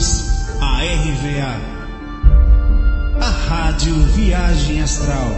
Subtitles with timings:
[0.00, 1.60] Bem-vindos à RVA,
[3.20, 5.28] a Rádio Viagem Astral.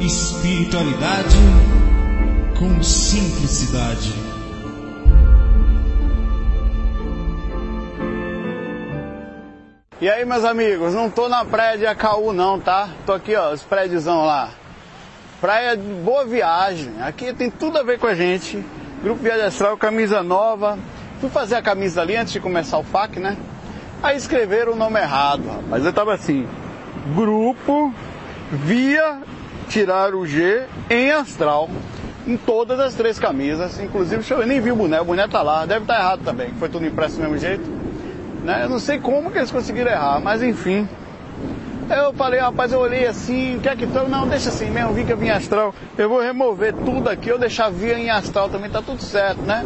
[0.00, 1.36] Espiritualidade
[2.58, 4.12] com simplicidade.
[10.00, 12.88] E aí, meus amigos, não tô na praia de Acaú não, tá?
[13.06, 14.50] Tô aqui, ó, os prédiozão lá.
[15.40, 17.00] Praia de Boa Viagem.
[17.00, 18.64] Aqui tem tudo a ver com a gente.
[19.00, 20.76] Grupo Viagem Astral, camisa nova.
[21.22, 23.36] Fui fazer a camisa ali antes de começar o FAC, né?
[24.02, 25.86] Aí escreveram o nome errado, rapaz.
[25.86, 26.48] Eu tava assim,
[27.14, 27.94] Grupo
[28.50, 29.18] Via
[29.68, 31.70] tirar o G em Astral.
[32.26, 33.78] Em todas as três camisas.
[33.78, 35.64] Inclusive, eu nem vi o boné, o boné tá lá.
[35.64, 37.70] Deve estar tá errado também, foi tudo impresso do mesmo jeito.
[38.42, 38.64] Né?
[38.64, 40.88] Eu não sei como que eles conseguiram errar, mas enfim.
[41.88, 44.08] Eu falei, rapaz, eu olhei assim, o que é que tô?
[44.08, 45.72] Não, deixa assim mesmo, vi que eu vim astral.
[45.96, 49.64] Eu vou remover tudo aqui, eu deixar via em astral também, tá tudo certo, né?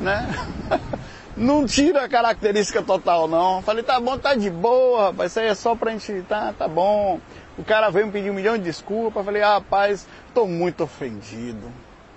[0.00, 0.28] Né?
[1.36, 3.60] Não tira a característica total, não.
[3.60, 6.66] Falei, tá bom, tá de boa, rapaz, isso aí é só pra gente, tá, tá
[6.66, 7.20] bom.
[7.58, 11.70] O cara veio me pedir um milhão de desculpas, falei, ah, rapaz, tô muito ofendido,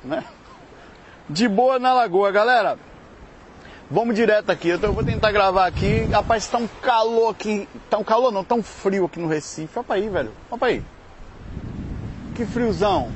[0.03, 0.23] né?
[1.30, 2.80] De boa na lagoa, galera.
[3.91, 6.03] Vamos direto aqui, eu vou tentar gravar aqui.
[6.11, 7.67] Rapaz, tá um calor aqui.
[7.89, 9.77] Tá um calor não, tá um frio aqui no Recife.
[9.77, 10.31] Olha aí, velho.
[10.49, 10.83] Olha aí.
[12.36, 13.11] Que friozão.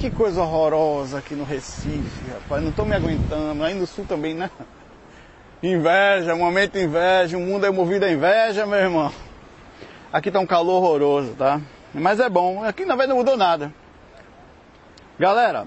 [0.00, 2.64] Que coisa horrorosa aqui no Recife, rapaz.
[2.64, 3.62] Não tô me aguentando.
[3.62, 4.50] Aí no sul também, né?
[5.62, 7.36] Inveja, momento inveja.
[7.36, 9.12] O mundo é movido a inveja, meu irmão.
[10.10, 11.60] Aqui tá um calor horroroso, tá?
[11.92, 12.64] Mas é bom.
[12.64, 13.74] Aqui na verdade não mudou nada.
[15.18, 15.66] Galera,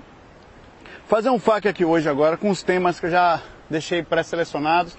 [1.05, 4.97] fazer um fac aqui hoje agora com os temas que eu já deixei pré-selecionados.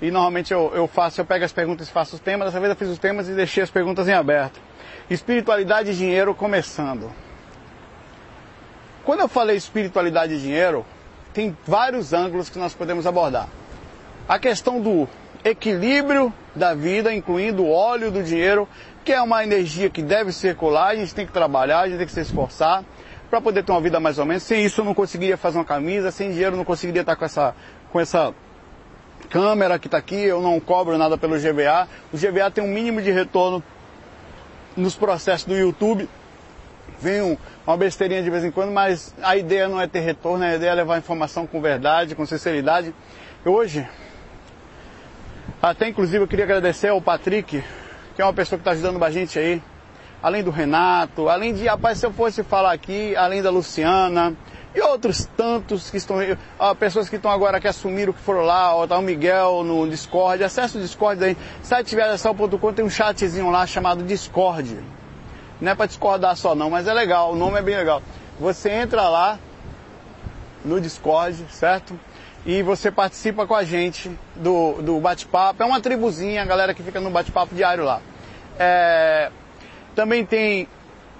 [0.00, 2.46] E normalmente eu, eu, faço, eu pego as perguntas e faço os temas.
[2.46, 4.58] Dessa vez eu fiz os temas e deixei as perguntas em aberto.
[5.10, 7.12] Espiritualidade e dinheiro começando.
[9.04, 10.84] Quando eu falei espiritualidade e dinheiro,
[11.32, 13.48] tem vários ângulos que nós podemos abordar.
[14.28, 15.08] A questão do
[15.44, 18.68] equilíbrio da vida, incluindo o óleo do dinheiro,
[19.04, 22.06] que é uma energia que deve circular, a gente tem que trabalhar, a gente tem
[22.06, 22.84] que se esforçar
[23.30, 24.42] para poder ter uma vida mais ou menos.
[24.42, 27.24] Sem isso eu não conseguiria fazer uma camisa, sem dinheiro eu não conseguiria estar com
[27.24, 27.54] essa,
[27.90, 28.34] com essa
[29.30, 31.88] câmera que está aqui, eu não cobro nada pelo GVA.
[32.12, 33.62] O GVA tem um mínimo de retorno
[34.76, 36.08] nos processos do YouTube.
[37.00, 40.44] Vem um, uma besteirinha de vez em quando, mas a ideia não é ter retorno,
[40.44, 42.94] a ideia é levar informação com verdade, com sinceridade.
[43.44, 43.88] Hoje,
[45.62, 47.64] até inclusive eu queria agradecer ao Patrick,
[48.14, 49.62] que é uma pessoa que está ajudando a gente aí,
[50.22, 54.36] além do Renato, além de, rapaz, se eu fosse falar aqui, além da Luciana,
[54.74, 56.18] e outros tantos que estão,
[56.58, 59.88] ó, pessoas que estão agora que assumiram que foram lá, ó, tá o Miguel no
[59.88, 64.99] Discord, acesse o Discord aí, siteviajação.com tem um chatzinho lá chamado Discord.
[65.60, 68.02] Não é para discordar só não, mas é legal, o nome é bem legal.
[68.38, 69.38] Você entra lá
[70.64, 71.98] no Discord, certo?
[72.44, 75.62] E você participa com a gente do, do bate-papo.
[75.62, 78.00] É uma tribuzinha, a galera que fica no bate-papo diário lá.
[78.58, 79.30] É,
[79.94, 80.66] também tem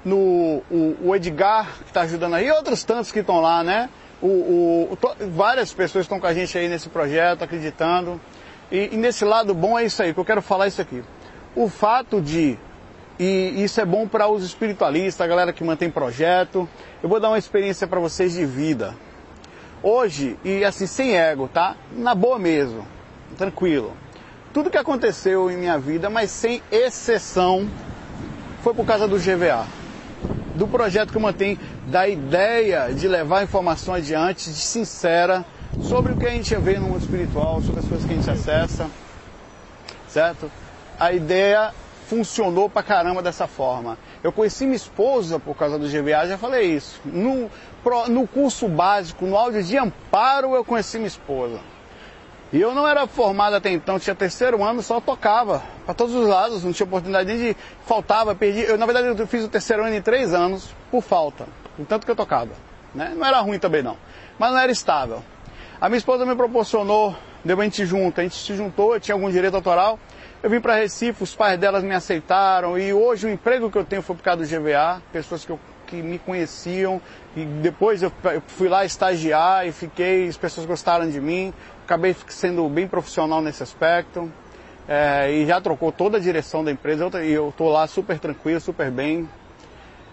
[0.05, 3.91] no o, o Edgar, que está ajudando aí, e outros tantos que estão lá, né?
[4.23, 8.21] O, o, to, várias pessoas estão com a gente aí nesse projeto, acreditando.
[8.71, 11.03] E, e, nesse lado bom é isso aí, que eu quero falar isso aqui.
[11.55, 12.59] O fato de,
[13.21, 16.67] e isso é bom para os espiritualistas, a galera que mantém projeto,
[17.03, 18.97] eu vou dar uma experiência para vocês de vida.
[19.83, 21.77] Hoje, e assim, sem ego, tá?
[21.93, 22.87] Na boa mesmo,
[23.37, 23.93] tranquilo.
[24.55, 27.69] Tudo que aconteceu em minha vida, mas sem exceção,
[28.63, 29.67] foi por causa do GVA
[30.55, 35.45] do projeto que eu mantenho, da ideia de levar informação adiante, de sincera,
[35.83, 38.31] sobre o que a gente vê no mundo espiritual, sobre as coisas que a gente
[38.31, 38.91] acessa,
[40.09, 40.51] certo?
[40.99, 41.73] A ideia
[42.11, 43.97] funcionou pra caramba dessa forma.
[44.21, 47.01] Eu conheci minha esposa por causa do GVA, já falei isso.
[47.05, 47.49] No,
[48.09, 51.61] no curso básico, no áudio de amparo, eu conheci minha esposa.
[52.53, 56.27] E eu não era formado até então, tinha terceiro ano, só tocava para todos os
[56.27, 57.57] lados, não tinha oportunidade de
[57.87, 58.63] faltava, perdi.
[58.63, 61.47] Eu na verdade eu fiz o terceiro ano em três anos por falta,
[61.79, 62.51] o tanto que eu tocava.
[62.93, 63.13] Né?
[63.17, 63.97] Não era ruim também não,
[64.37, 65.23] mas não era estável.
[65.81, 67.15] A minha esposa me proporcionou,
[67.45, 69.97] deu a gente junto, a gente se juntou, eu tinha algum direito autoral.
[70.43, 73.85] Eu vim para Recife, os pais delas me aceitaram e hoje o emprego que eu
[73.85, 76.99] tenho foi por causa do GVA, pessoas que, eu, que me conheciam
[77.37, 81.53] e depois eu, eu fui lá estagiar e fiquei, as pessoas gostaram de mim,
[81.85, 84.33] acabei sendo bem profissional nesse aspecto
[84.89, 88.61] é, e já trocou toda a direção da empresa e eu estou lá super tranquilo,
[88.61, 89.29] super bem.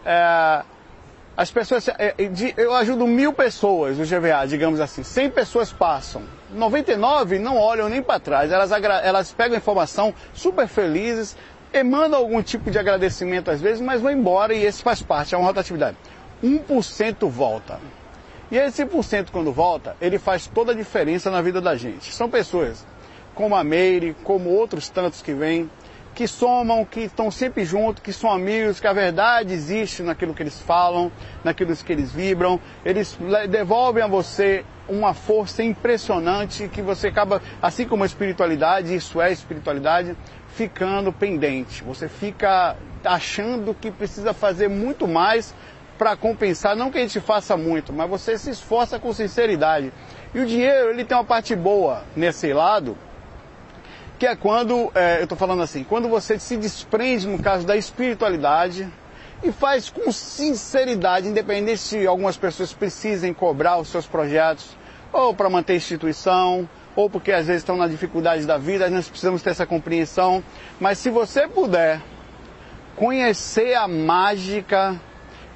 [0.06, 0.62] É,
[1.38, 2.14] as pessoas, é,
[2.58, 8.02] eu ajudo mil pessoas no GVA, digamos assim, 100 pessoas passam, 99 não olham nem
[8.02, 11.36] para trás, elas, elas pegam informação super felizes,
[11.74, 15.36] e mandam algum tipo de agradecimento às vezes, mas vão embora e esse faz parte,
[15.36, 15.98] é uma rotatividade.
[16.44, 17.80] 1% volta.
[18.50, 22.14] E esse por cento quando volta, ele faz toda a diferença na vida da gente.
[22.14, 22.86] São pessoas
[23.36, 25.70] como a Meire, como outros tantos que vêm,
[26.18, 30.42] que somam, que estão sempre juntos, que são amigos, que a verdade existe naquilo que
[30.42, 31.12] eles falam,
[31.44, 32.60] naquilo que eles vibram.
[32.84, 33.16] Eles
[33.48, 39.32] devolvem a você uma força impressionante que você acaba, assim como a espiritualidade, isso é
[39.32, 40.18] espiritualidade,
[40.56, 41.84] ficando pendente.
[41.84, 42.76] Você fica
[43.06, 45.54] achando que precisa fazer muito mais
[46.00, 49.94] para compensar, não que a gente faça muito, mas você se esforça com sinceridade.
[50.34, 52.98] E o dinheiro, ele tem uma parte boa nesse lado,
[54.18, 57.76] que é quando, é, eu estou falando assim, quando você se desprende, no caso da
[57.76, 58.88] espiritualidade,
[59.44, 64.76] e faz com sinceridade, independente se algumas pessoas precisem cobrar os seus projetos,
[65.14, 69.08] ou para manter a instituição, ou porque às vezes estão na dificuldade da vida, nós
[69.08, 70.44] precisamos ter essa compreensão.
[70.80, 72.02] Mas se você puder
[72.96, 75.00] conhecer a mágica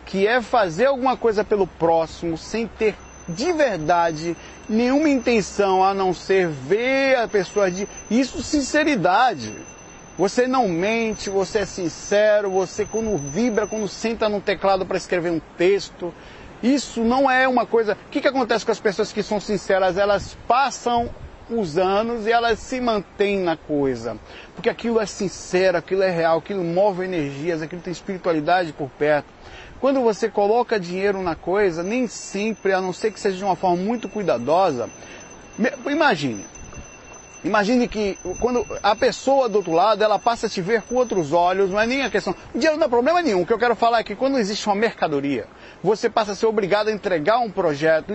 [0.06, 2.96] que é fazer alguma coisa pelo próximo sem ter
[3.32, 4.36] de verdade
[4.68, 9.54] nenhuma intenção a não ser ver a pessoa de isso sinceridade.
[10.18, 15.32] Você não mente, você é sincero, você quando vibra, quando senta no teclado para escrever
[15.32, 16.14] um texto,
[16.62, 17.94] isso não é uma coisa.
[17.94, 19.98] O que, que acontece com as pessoas que são sinceras?
[19.98, 21.10] Elas passam
[21.50, 24.18] os anos e elas se mantêm na coisa.
[24.54, 29.28] Porque aquilo é sincero, aquilo é real, aquilo move energias, aquilo tem espiritualidade por perto.
[29.82, 33.56] Quando você coloca dinheiro na coisa, nem sempre, a não ser que seja de uma
[33.56, 34.88] forma muito cuidadosa,
[35.90, 36.46] imagine.
[37.44, 41.34] Imagine que quando a pessoa do outro lado, ela passa a te ver com outros
[41.34, 42.36] olhos, não é nem a questão.
[42.54, 43.42] O dinheiro não é problema nenhum.
[43.42, 45.48] O que eu quero falar é que quando existe uma mercadoria,
[45.82, 48.14] você passa a ser obrigado a entregar um projeto.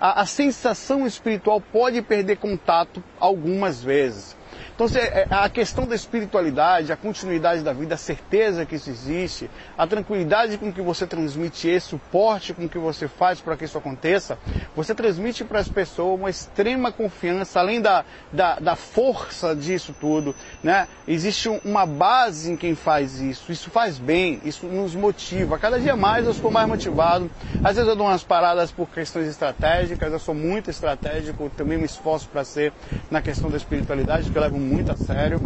[0.00, 4.34] A, a sensação espiritual pode perder contato algumas vezes.
[4.74, 9.50] Então, é, a questão da espiritualidade, a continuidade da vida, a certeza que isso existe,
[9.76, 13.76] a tranquilidade com que você transmite esse suporte com que você faz para que isso
[13.76, 14.38] aconteça,
[14.74, 20.34] você transmite para as pessoas uma extrema confiança, além da, da, da força disso tudo,
[20.62, 20.88] né?
[21.06, 25.58] Existe uma base em quem faz isso, isso faz bem, isso nos motiva.
[25.58, 27.30] Cada dia mais eu sou mais motivado.
[27.62, 31.84] Às vezes eu dou umas paradas por questões estratégicas, eu sou muito estratégico, também me
[31.84, 32.72] esforço para ser
[33.10, 35.40] na questão da espiritualidade, porque eu levo muito a sério.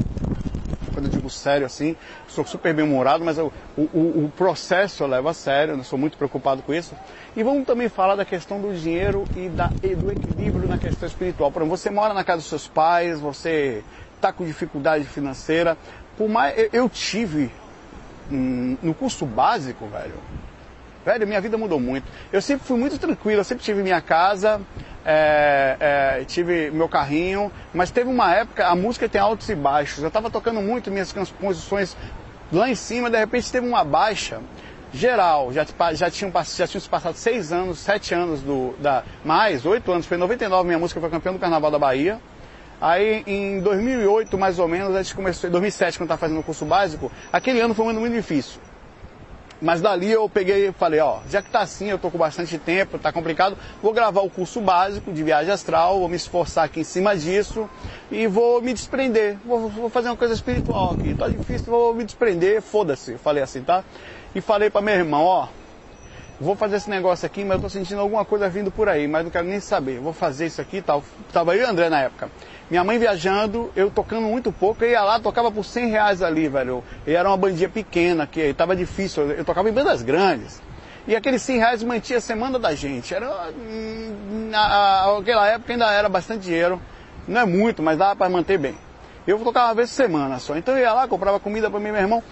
[0.93, 1.95] Quando eu digo sério assim,
[2.27, 5.99] sou super bem humorado, mas eu, o, o, o, processo eu levo a sério, sou
[5.99, 6.95] muito preocupado com isso.
[7.37, 11.07] E vamos também falar da questão do dinheiro e, da, e do equilíbrio na questão
[11.07, 11.53] espiritual.
[11.53, 13.85] Por exemplo, você mora na casa dos seus pais, você
[14.15, 15.77] está com dificuldade financeira.
[16.17, 17.51] Por mais eu, eu tive
[18.31, 20.15] hum, no curso básico, velho,
[21.05, 22.07] velho, minha vida mudou muito.
[22.33, 24.61] Eu sempre fui muito tranquilo, eu sempre tive minha casa,
[25.09, 30.03] é, é, tive meu carrinho, mas teve uma época, a música tem altos e baixos.
[30.03, 31.97] Eu estava tocando muito minhas composições
[32.53, 34.41] lá em cima, de repente teve uma baixa
[34.93, 35.53] geral.
[35.53, 40.07] Já, já, tinham, já tinham passado seis anos, sete anos do, da, mais, oito anos,
[40.07, 42.21] foi em 99 minha música foi campeã do Carnaval da Bahia.
[42.81, 46.43] Aí em 2008, mais ou menos, a gente começou, em 2007, quando estava fazendo o
[46.43, 48.61] curso básico, aquele ano foi um ano muito difícil.
[49.61, 52.59] Mas dali eu peguei e falei, ó, já que tá assim, eu tô com bastante
[52.59, 56.81] tempo, tá complicado, vou gravar o curso básico de viagem astral, vou me esforçar aqui
[56.81, 57.69] em cima disso
[58.11, 59.39] e vou me desprender.
[59.45, 61.15] Vou, vou fazer uma coisa espiritual aqui.
[61.15, 63.17] Tá difícil, vou me desprender, foda-se.
[63.17, 63.83] Falei assim, tá?
[64.35, 65.49] E falei para meu irmão, ó,
[66.39, 69.25] vou fazer esse negócio aqui, mas eu tô sentindo alguma coisa vindo por aí, mas
[69.25, 70.01] não quero nem saber.
[70.01, 71.03] Vou fazer isso aqui e tal.
[71.33, 72.31] Tava eu e o André na época.
[72.69, 76.49] Minha mãe viajando, eu tocando muito pouco, eu ia lá, tocava por 100 reais ali,
[76.49, 76.83] velho.
[77.07, 80.61] E era uma bandinha pequena, que tava difícil, eu tocava em bandas grandes.
[81.07, 83.15] E aqueles 100 reais mantinha a semana da gente.
[83.15, 86.83] Era, hum, naquela época ainda era bastante dinheiro,
[87.29, 88.75] não é muito, mas dava para manter bem.
[89.25, 90.57] Eu tocava uma vez por semana só.
[90.57, 92.23] Então eu ia lá, comprava comida para mim e meu irmão,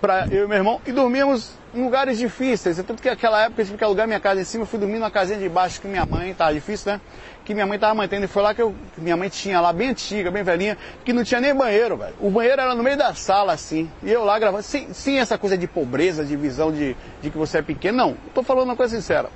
[0.00, 2.76] para eu e meu irmão, e dormíamos em lugares difíceis.
[2.78, 4.98] Tanto que naquela época eu tive que alugar minha casa em cima, eu fui dormir
[4.98, 7.00] numa casinha de baixo com minha mãe, tá difícil, né?
[7.44, 8.24] Que minha mãe estava mantendo.
[8.24, 11.24] E foi lá que eu, minha mãe tinha lá, bem antiga, bem velhinha, que não
[11.24, 12.14] tinha nem banheiro, velho.
[12.20, 13.90] O banheiro era no meio da sala, assim.
[14.02, 17.38] E eu lá gravando, sem, sem essa coisa de pobreza, de visão de, de que
[17.38, 17.96] você é pequeno.
[17.96, 19.28] Não, estou falando uma coisa sincera.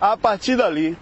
[0.00, 0.96] A partir dali,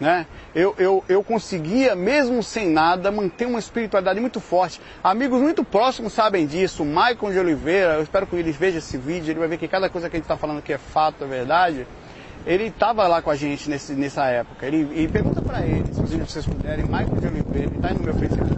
[0.00, 4.80] né, eu, eu, eu conseguia, mesmo sem nada, manter uma espiritualidade muito forte.
[5.02, 6.82] Amigos muito próximos sabem disso.
[6.82, 9.68] O Maicon de Oliveira, eu espero que ele veja esse vídeo, ele vai ver que
[9.68, 11.86] cada coisa que a gente está falando aqui é fato, é verdade
[12.46, 14.66] ele estava lá com a gente nesse, nessa época.
[14.66, 18.00] Ele, e pergunta para ele, se vocês puderem, Michael de Oliveira, ele está aí no
[18.00, 18.52] meu Facebook.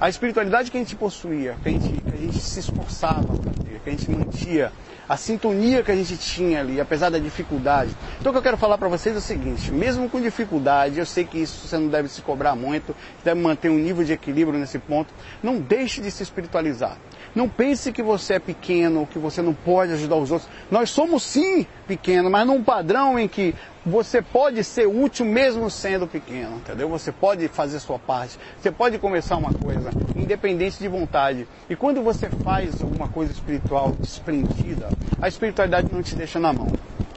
[0.00, 3.52] A espiritualidade que a gente possuía, que a gente, que a gente se esforçava para
[3.52, 4.72] ter, que a gente mantia,
[5.10, 7.90] a sintonia que a gente tinha ali, apesar da dificuldade.
[8.20, 11.04] Então o que eu quero falar para vocês é o seguinte, mesmo com dificuldade, eu
[11.04, 14.56] sei que isso você não deve se cobrar muito, deve manter um nível de equilíbrio
[14.56, 15.12] nesse ponto,
[15.42, 16.96] não deixe de se espiritualizar.
[17.34, 20.50] Não pense que você é pequeno, que você não pode ajudar os outros.
[20.70, 26.06] Nós somos sim pequenos, mas num padrão em que você pode ser útil mesmo sendo
[26.06, 26.88] pequeno, entendeu?
[26.88, 31.48] Você pode fazer sua parte, você pode começar uma coisa, independente de vontade.
[31.68, 34.88] E quando você faz alguma coisa espiritual desprendida,
[35.20, 36.68] a espiritualidade não te deixa na mão.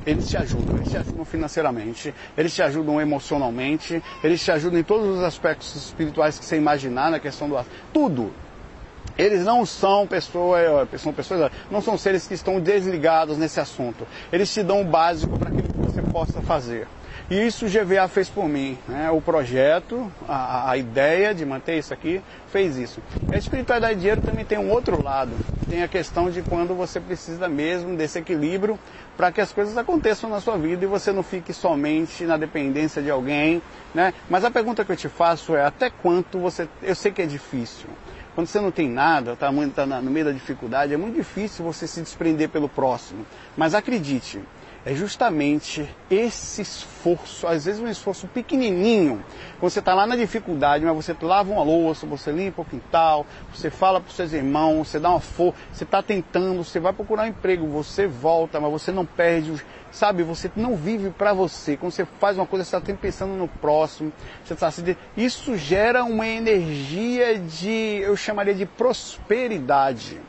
[0.05, 4.84] Eles te ajudam, eles te ajudam financeiramente, eles te ajudam emocionalmente, eles te ajudam em
[4.84, 7.58] todos os aspectos espirituais que você imaginar na questão do
[7.93, 8.32] tudo.
[9.17, 14.08] Eles não são pessoas, são pessoas, não são seres que estão desligados nesse assunto.
[14.32, 16.88] Eles te dão o básico para aquilo você possa fazer.
[17.29, 18.77] E isso o GVA fez por mim.
[18.88, 19.09] Né?
[19.12, 22.21] O projeto, a, a, ideia de manter isso aqui,
[22.51, 23.01] fez isso.
[23.31, 25.31] A espiritualidade de dinheiro também tem um outro lado.
[25.69, 28.77] Tem a questão de quando você precisa mesmo desse equilíbrio
[29.15, 33.01] para que as coisas aconteçam na sua vida e você não fique somente na dependência
[33.01, 33.62] de alguém.
[33.93, 34.13] Né?
[34.29, 36.67] Mas a pergunta que eu te faço é até quanto você.
[36.81, 37.88] Eu sei que é difícil.
[38.35, 41.85] Quando você não tem nada, está tá no meio da dificuldade, é muito difícil você
[41.85, 43.25] se desprender pelo próximo.
[43.55, 44.41] Mas acredite,
[44.86, 49.24] é justamente esse esforço, às vezes um esforço pequenininho,
[49.60, 53.25] quando você está lá na dificuldade, mas você lava uma louça, você limpa o quintal,
[53.54, 56.92] você fala para os seus irmãos, você dá uma força, você está tentando, você vai
[56.92, 61.78] procurar um emprego, você volta, mas você não perde, sabe, você não vive para você.
[61.78, 64.12] Quando você faz uma coisa, você está pensando no próximo,
[64.44, 64.98] você está se...
[65.16, 70.20] Isso gera uma energia de, eu chamaria de prosperidade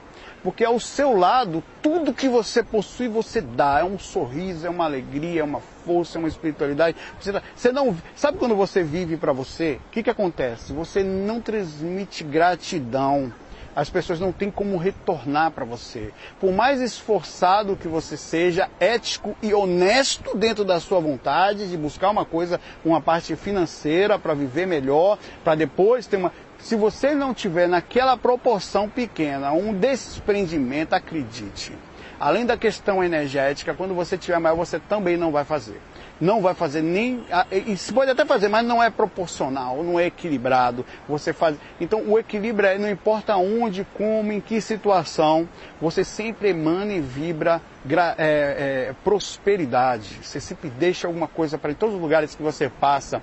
[0.44, 3.80] porque ao seu lado, tudo que você possui, você dá.
[3.80, 6.98] É um sorriso, é uma alegria, é uma força, é uma espiritualidade.
[7.18, 9.80] Você, não, sabe quando você vive para você?
[9.86, 10.74] O que, que acontece?
[10.74, 13.32] Você não transmite gratidão.
[13.74, 16.12] As pessoas não têm como retornar para você.
[16.38, 22.10] Por mais esforçado que você seja, ético e honesto dentro da sua vontade de buscar
[22.10, 26.32] uma coisa, uma parte financeira para viver melhor, para depois ter uma
[26.64, 31.72] se você não tiver naquela proporção pequena um desprendimento, acredite.
[32.18, 35.78] Além da questão energética, quando você tiver maior, você também não vai fazer.
[36.18, 37.22] Não vai fazer nem.
[37.50, 40.86] E se pode até fazer, mas não é proporcional, não é equilibrado.
[41.06, 41.54] Você faz.
[41.78, 45.46] Então o equilíbrio é, não importa onde, como, em que situação,
[45.78, 50.18] você sempre emana e vibra é, é, prosperidade.
[50.22, 53.20] Você sempre deixa alguma coisa para em todos os lugares que você passa.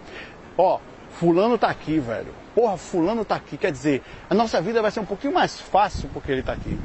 [0.55, 0.77] Ó,
[1.17, 3.57] fulano tá aqui, velho porra, fulano está aqui.
[3.57, 6.77] Quer dizer, a nossa vida vai ser um pouquinho mais fácil porque ele está aqui.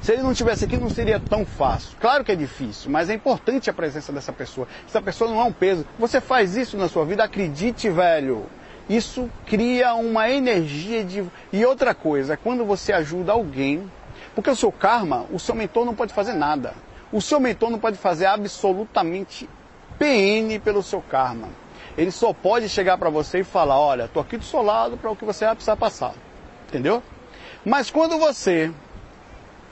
[0.00, 1.96] Se ele não estivesse aqui, não seria tão fácil.
[2.00, 4.68] Claro que é difícil, mas é importante a presença dessa pessoa.
[4.86, 5.84] Essa pessoa não é um peso.
[5.98, 8.46] Você faz isso na sua vida, acredite, velho.
[8.88, 11.24] Isso cria uma energia de.
[11.52, 13.90] E outra coisa, quando você ajuda alguém,
[14.34, 16.72] porque o seu karma, o seu mentor não pode fazer nada.
[17.12, 19.48] O seu mentor não pode fazer absolutamente
[19.98, 21.48] PN pelo seu karma.
[21.98, 25.10] Ele só pode chegar para você e falar, olha, estou aqui do seu lado para
[25.10, 26.14] o que você vai precisar passar.
[26.68, 27.02] Entendeu?
[27.64, 28.72] Mas quando você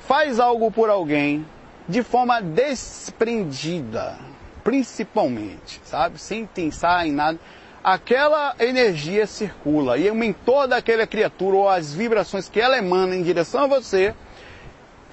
[0.00, 1.46] faz algo por alguém
[1.88, 4.18] de forma desprendida,
[4.64, 6.18] principalmente, sabe?
[6.18, 7.38] Sem pensar em nada,
[7.82, 13.22] aquela energia circula e em toda aquela criatura ou as vibrações que ela emana em
[13.22, 14.12] direção a você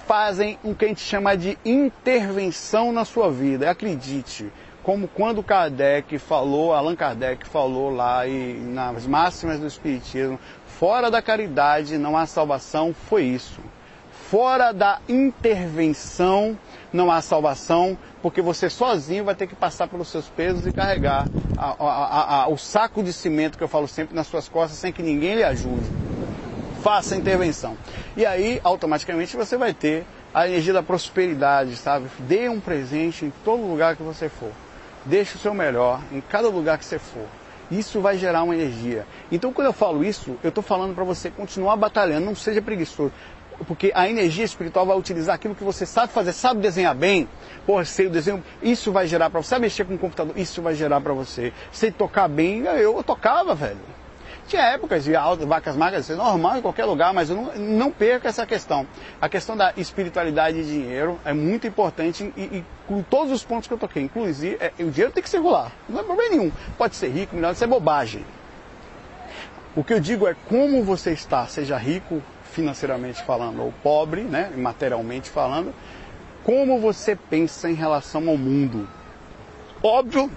[0.08, 3.70] fazem o que a gente chama de intervenção na sua vida.
[3.70, 4.52] Acredite,
[4.84, 10.38] como quando Kardec falou, Allan Kardec falou lá e nas máximas do Espiritismo,
[10.68, 13.62] fora da caridade não há salvação, foi isso.
[14.30, 16.58] Fora da intervenção
[16.92, 21.30] não há salvação, porque você sozinho vai ter que passar pelos seus pesos e carregar
[21.56, 24.92] a, a, a, o saco de cimento que eu falo sempre nas suas costas sem
[24.92, 25.86] que ninguém lhe ajude.
[26.82, 27.78] Faça a intervenção.
[28.18, 32.08] E aí, automaticamente, você vai ter a energia da prosperidade, sabe?
[32.20, 34.52] Dê um presente em todo lugar que você for.
[35.06, 37.28] Deixe o seu melhor em cada lugar que você for.
[37.72, 39.06] Isso vai gerar uma energia.
[39.32, 43.12] Então, quando eu falo isso, eu estou falando para você continuar batalhando, não seja preguiçoso.
[43.68, 47.28] Porque a energia espiritual vai utilizar aquilo que você sabe fazer, sabe desenhar bem.
[47.66, 49.50] Porra, sei o desenho, isso vai gerar para você.
[49.50, 51.54] Sabe mexer com o computador, isso vai gerar para você.
[51.72, 53.78] Sei tocar bem, eu, eu tocava, velho.
[54.48, 57.92] Tinha épocas de altas, vacas magras, isso é normal em qualquer lugar, mas não, não
[57.92, 58.86] perca essa questão.
[59.22, 63.68] A questão da espiritualidade e dinheiro é muito importante e, e com todos os pontos
[63.68, 64.04] que eu toquei.
[64.04, 66.52] Inclusive, é, o dinheiro tem que circular, não é problema nenhum.
[66.78, 68.26] Pode ser rico, melhor, isso é bobagem.
[69.76, 74.52] O que eu digo é como você está, seja rico financeiramente falando ou pobre, né,
[74.56, 75.74] materialmente falando,
[76.44, 78.88] como você pensa em relação ao mundo.
[79.82, 80.30] Óbvio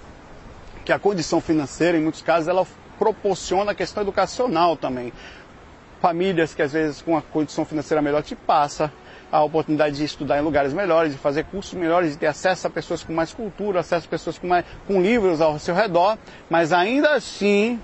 [0.83, 2.65] que a condição financeira, em muitos casos, ela
[2.97, 5.13] proporciona a questão educacional também.
[6.01, 8.91] Famílias que às vezes com a condição financeira melhor te passa
[9.31, 12.69] a oportunidade de estudar em lugares melhores, de fazer cursos melhores, de ter acesso a
[12.69, 16.17] pessoas com mais cultura, acesso a pessoas com, mais, com livros ao seu redor,
[16.49, 17.79] mas ainda assim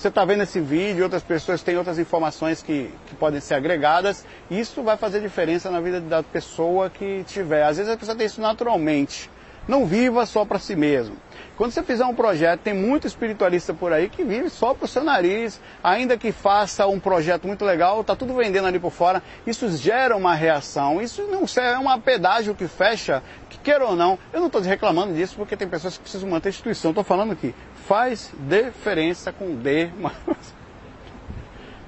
[0.00, 4.24] você está vendo esse vídeo, outras pessoas têm outras informações que, que podem ser agregadas,
[4.50, 7.64] isso vai fazer diferença na vida da pessoa que tiver.
[7.64, 9.30] Às vezes a pessoa tem isso naturalmente,
[9.68, 11.16] Não viva só para si mesmo.
[11.60, 14.88] Quando você fizer um projeto, tem muito espiritualista por aí que vive só para o
[14.88, 19.22] seu nariz, ainda que faça um projeto muito legal, tá tudo vendendo ali por fora.
[19.46, 21.02] Isso gera uma reação.
[21.02, 24.18] Isso não é uma pedágio que fecha, que queira ou não.
[24.32, 26.92] Eu não estou reclamando disso porque tem pessoas que precisam manter a instituição.
[26.92, 27.54] Estou falando aqui,
[27.86, 29.90] faz diferença com D.
[29.98, 30.14] Mas...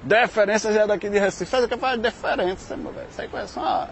[0.03, 1.49] Deferência já é daqui de Recife.
[1.49, 3.07] Faz o que faz deferência, meu velho.
[3.09, 3.89] Isso aí conhece uma,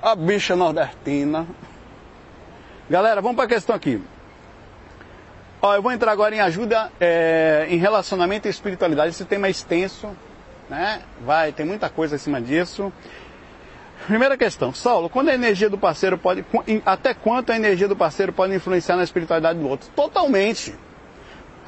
[0.00, 1.48] uma bicha nordestina.
[2.88, 4.00] Galera, vamos para a questão aqui.
[5.60, 9.10] Ó, eu vou entrar agora em ajuda é, em relacionamento e espiritualidade.
[9.10, 10.08] Esse tema é extenso,
[10.70, 11.02] né?
[11.20, 12.92] Vai, tem muita coisa em cima disso.
[14.06, 16.44] Primeira questão, Saulo, quando a energia do parceiro pode,
[16.86, 19.90] até quanto a energia do parceiro pode influenciar na espiritualidade do outro?
[19.94, 20.74] Totalmente.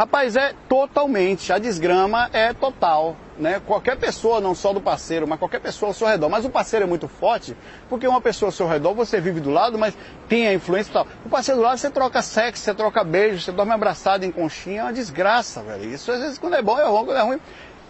[0.01, 1.53] Rapaz, é totalmente.
[1.53, 3.15] A desgrama é total.
[3.39, 3.61] Né?
[3.67, 6.31] Qualquer pessoa, não só do parceiro, mas qualquer pessoa ao seu redor.
[6.31, 7.55] Mas o parceiro é muito forte,
[7.87, 9.95] porque uma pessoa ao seu redor, você vive do lado, mas
[10.27, 11.07] tem a influência e tal.
[11.23, 14.81] O parceiro do lado, você troca sexo, você troca beijo, você dorme abraçado em conchinha,
[14.81, 15.85] é uma desgraça, velho.
[15.93, 17.41] Isso às vezes quando é bom é ruim, quando é ruim.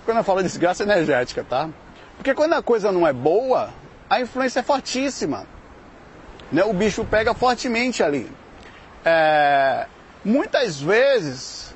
[0.04, 1.68] Quando eu falo desgraça energética, tá?
[2.16, 3.70] Porque quando a coisa não é boa,
[4.08, 5.46] a influência é fortíssima.
[6.50, 6.64] Né?
[6.64, 8.28] O bicho pega fortemente ali.
[9.04, 9.86] É...
[10.24, 11.69] Muitas vezes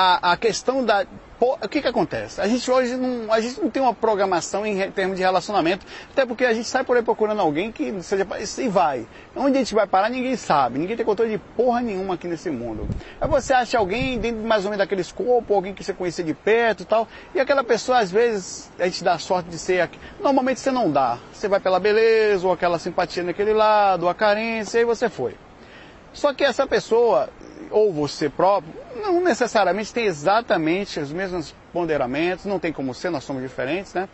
[0.00, 1.04] a, a questão da.
[1.38, 2.40] o que, que acontece?
[2.40, 6.24] A gente hoje não, a gente não tem uma programação em termos de relacionamento, até
[6.24, 8.26] porque a gente sai por aí procurando alguém que seja
[8.58, 9.06] e vai.
[9.36, 12.48] Onde a gente vai parar ninguém sabe, ninguém tem controle de porra nenhuma aqui nesse
[12.48, 12.88] mundo.
[13.20, 16.32] Aí você acha alguém dentro mais ou menos daquele escopo, alguém que você conhecia de
[16.32, 19.98] perto e tal, e aquela pessoa às vezes a gente dá sorte de ser aqui.
[20.20, 21.18] Normalmente você não dá.
[21.30, 25.34] Você vai pela beleza, ou aquela simpatia naquele lado, ou a carência, e você foi.
[26.12, 27.28] Só que essa pessoa,
[27.70, 33.24] ou você próprio, não necessariamente tem exatamente os mesmos ponderamentos, não tem como ser, nós
[33.24, 34.08] somos diferentes, né?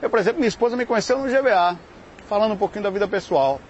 [0.00, 1.78] Eu, por exemplo, minha esposa me conheceu no GBA,
[2.28, 3.60] falando um pouquinho da vida pessoal.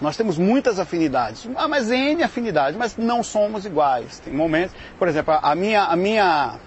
[0.00, 4.18] Nós temos muitas afinidades, ah, mas N afinidades, mas não somos iguais.
[4.18, 6.58] Tem momentos, por exemplo, a minha, a minha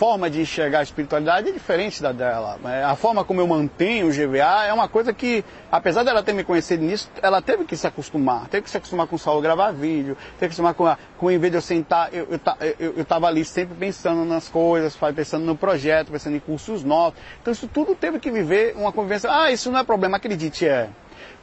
[0.00, 2.58] forma de enxergar a espiritualidade é diferente da dela.
[2.64, 6.32] É, a forma como eu mantenho o GVA é uma coisa que, apesar dela ter
[6.32, 8.48] me conhecido nisso, ela teve que se acostumar.
[8.48, 11.30] Teve que se acostumar com o Saulo gravar vídeo, teve que se acostumar com, com
[11.30, 12.40] em vez de eu sentar, eu, eu,
[12.78, 17.20] eu, eu ali sempre pensando nas coisas, pensando no projeto, pensando em cursos novos.
[17.42, 19.28] Então isso tudo teve que viver uma convivência.
[19.30, 20.88] Ah, isso não é problema, acredite, é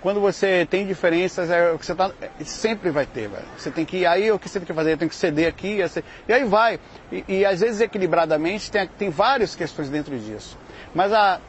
[0.02, 2.12] quando você tem diferenças, é o que você tá,
[2.44, 3.46] sempre vai ter, velho.
[3.58, 4.98] Você tem que, aí o que você tem que fazer?
[4.98, 5.80] Tenho que ceder aqui,
[6.28, 6.80] e aí vai.
[7.12, 10.58] E, e às vezes equilibradamente tem, tem várias questões dentro disso.
[10.94, 11.40] Mas a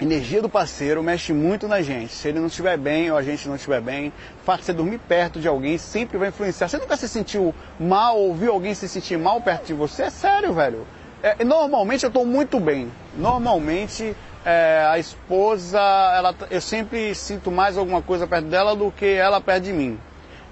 [0.00, 2.12] energia do parceiro mexe muito na gente.
[2.12, 4.72] Se ele não estiver bem ou a gente não estiver bem, o fato de você
[4.72, 6.68] dormir perto de alguém sempre vai influenciar.
[6.68, 10.04] Você nunca se sentiu mal ou viu alguém se sentir mal perto de você?
[10.04, 10.86] É sério, velho.
[11.22, 12.90] É, normalmente eu estou muito bem.
[13.16, 19.06] Normalmente é, a esposa, ela, eu sempre sinto mais alguma coisa perto dela do que
[19.06, 19.98] ela perto de mim.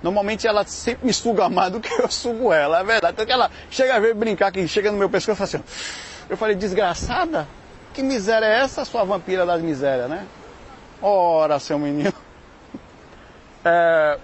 [0.02, 3.16] Normalmente ela sempre me suga mais do que eu sugo ela, é verdade.
[3.20, 5.88] Então ela chega a ver brincar que chega no meu pescoço e fala assim,
[6.28, 7.48] eu falei, desgraçada?
[7.92, 10.24] Que miséria é essa, sua vampira das misérias, né?
[11.00, 12.12] Ora, seu menino.
[13.64, 14.18] É,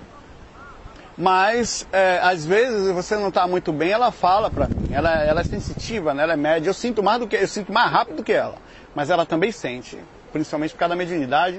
[1.19, 4.89] mas é, às vezes você não está muito bem, ela fala para mim.
[4.93, 6.23] Ela, ela é sensitiva, né?
[6.23, 6.71] ela é média.
[6.71, 8.55] Eu sinto mais do que eu sinto mais rápido do que ela
[8.95, 9.99] mas ela também sente,
[10.33, 11.57] principalmente por causa da mediunidade,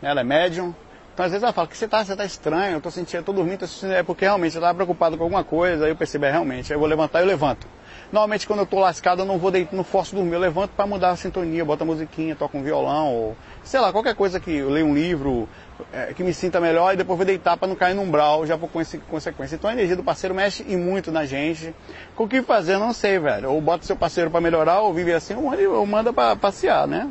[0.00, 0.10] né?
[0.10, 0.74] ela é médium.
[1.12, 3.24] Então às vezes ela fala que você está você tá estranho, eu estou sentindo, eu
[3.24, 5.96] tô dormindo, tô sentindo, é porque realmente eu estava preocupado com alguma coisa, aí eu
[5.96, 7.66] percebi, é, realmente, aí eu vou levantar, eu levanto.
[8.10, 10.86] Normalmente quando eu estou lascado eu não vou deitar, não forço dormir, eu levanto para
[10.86, 14.50] mudar a sintonia, boto a musiquinha, toco um violão, ou sei lá, qualquer coisa que
[14.50, 15.48] eu leio um livro,
[15.92, 18.56] é, que me sinta melhor e depois vou deitar para não cair num umbral, já
[18.56, 19.56] com essa consequência.
[19.56, 21.74] Então a energia do parceiro mexe e muito na gente.
[22.14, 23.50] Com o que fazer, não sei, velho.
[23.52, 27.10] Ou bota seu parceiro para melhorar, ou vive assim, ou manda para passear, né?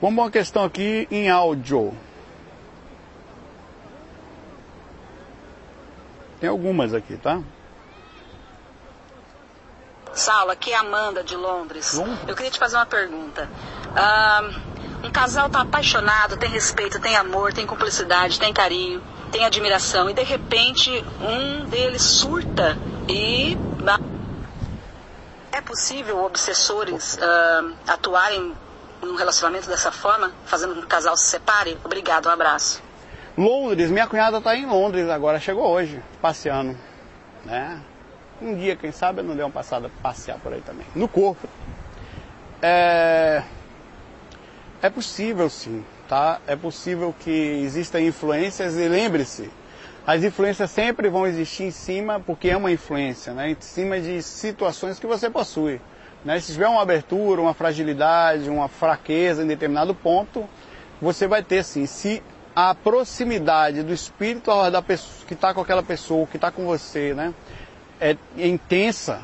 [0.00, 1.92] Vamos uma questão aqui em áudio.
[6.40, 7.40] Tem algumas aqui, tá?
[10.16, 11.92] Sala, aqui é Amanda de Londres.
[11.92, 12.18] Londres.
[12.26, 13.48] Eu queria te fazer uma pergunta.
[13.94, 14.50] Ah,
[15.04, 20.14] um casal tá apaixonado, tem respeito, tem amor, tem cumplicidade, tem carinho, tem admiração e
[20.14, 23.56] de repente um deles surta e
[25.52, 28.54] é possível obsessores uh, atuarem
[29.02, 31.78] num relacionamento dessa forma, fazendo com que o casal se separe?
[31.84, 32.82] Obrigado, um abraço.
[33.36, 36.76] Londres, minha cunhada está em Londres agora, chegou hoje, passeando,
[37.44, 37.80] né?
[38.40, 40.86] Um dia, quem sabe, eu não dei uma passada passear por aí também.
[40.94, 41.48] No corpo.
[42.60, 43.42] É...
[44.82, 46.40] É possível sim, tá?
[46.46, 49.50] É possível que existam influências e lembre-se,
[50.06, 53.50] as influências sempre vão existir em cima, porque é uma influência, né?
[53.50, 55.80] Em cima de situações que você possui.
[56.24, 56.38] Né?
[56.38, 60.44] Se tiver uma abertura, uma fragilidade, uma fraqueza em determinado ponto,
[61.00, 61.86] você vai ter sim.
[61.86, 62.22] Se
[62.54, 67.12] a proximidade do espírito da pessoa, que está com aquela pessoa, que está com você,
[67.14, 67.34] né?
[68.00, 69.20] É intensa.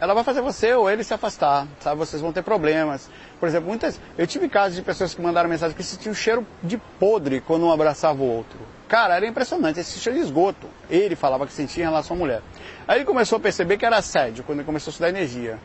[0.00, 1.96] Ela vai fazer você ou ele se afastar, sabe?
[1.98, 3.10] Vocês vão ter problemas.
[3.40, 6.46] Por exemplo, muitas, eu tive casos de pessoas que mandaram mensagem que sentiam um cheiro
[6.62, 8.58] de podre quando um abraçava o outro.
[8.88, 10.68] Cara, era impressionante, esse cheiro de esgoto.
[10.88, 12.42] Ele falava que sentia em relação à mulher.
[12.86, 15.58] Aí ele começou a perceber que era assédio, quando ele começou a estudar energia.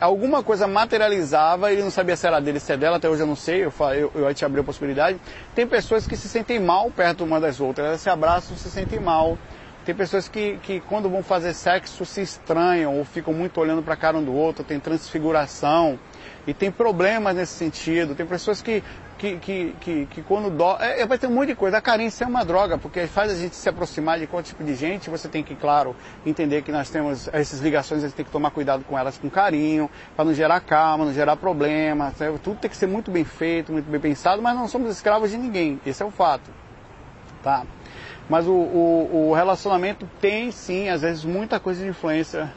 [0.00, 3.26] Alguma coisa materializava, ele não sabia se era dele, se é dela, até hoje eu
[3.26, 5.20] não sei, eu, eu, eu te abri a possibilidade.
[5.54, 8.98] Tem pessoas que se sentem mal perto uma das outras, elas se abraçam, se sentem
[8.98, 9.36] mal.
[9.84, 13.94] Tem pessoas que, que quando vão fazer sexo se estranham ou ficam muito olhando para
[13.94, 15.98] a cara um do outro, tem transfiguração
[16.46, 18.14] e tem problemas nesse sentido.
[18.14, 18.82] Tem pessoas que,
[19.16, 20.76] que, que, que, que quando dó.
[20.78, 21.78] É, é, vai ter um monte de coisa.
[21.78, 24.74] A carência é uma droga, porque faz a gente se aproximar de qual tipo de
[24.74, 25.08] gente.
[25.08, 28.50] Você tem que, claro, entender que nós temos essas ligações, a gente tem que tomar
[28.50, 32.18] cuidado com elas com carinho, para não gerar calma, não gerar problemas.
[32.18, 32.38] Né?
[32.42, 35.38] Tudo tem que ser muito bem feito, muito bem pensado, mas não somos escravos de
[35.38, 35.80] ninguém.
[35.86, 36.50] Esse é o fato.
[37.42, 37.64] Tá?
[38.30, 42.50] Mas o, o, o relacionamento tem sim, às vezes, muita coisa de influência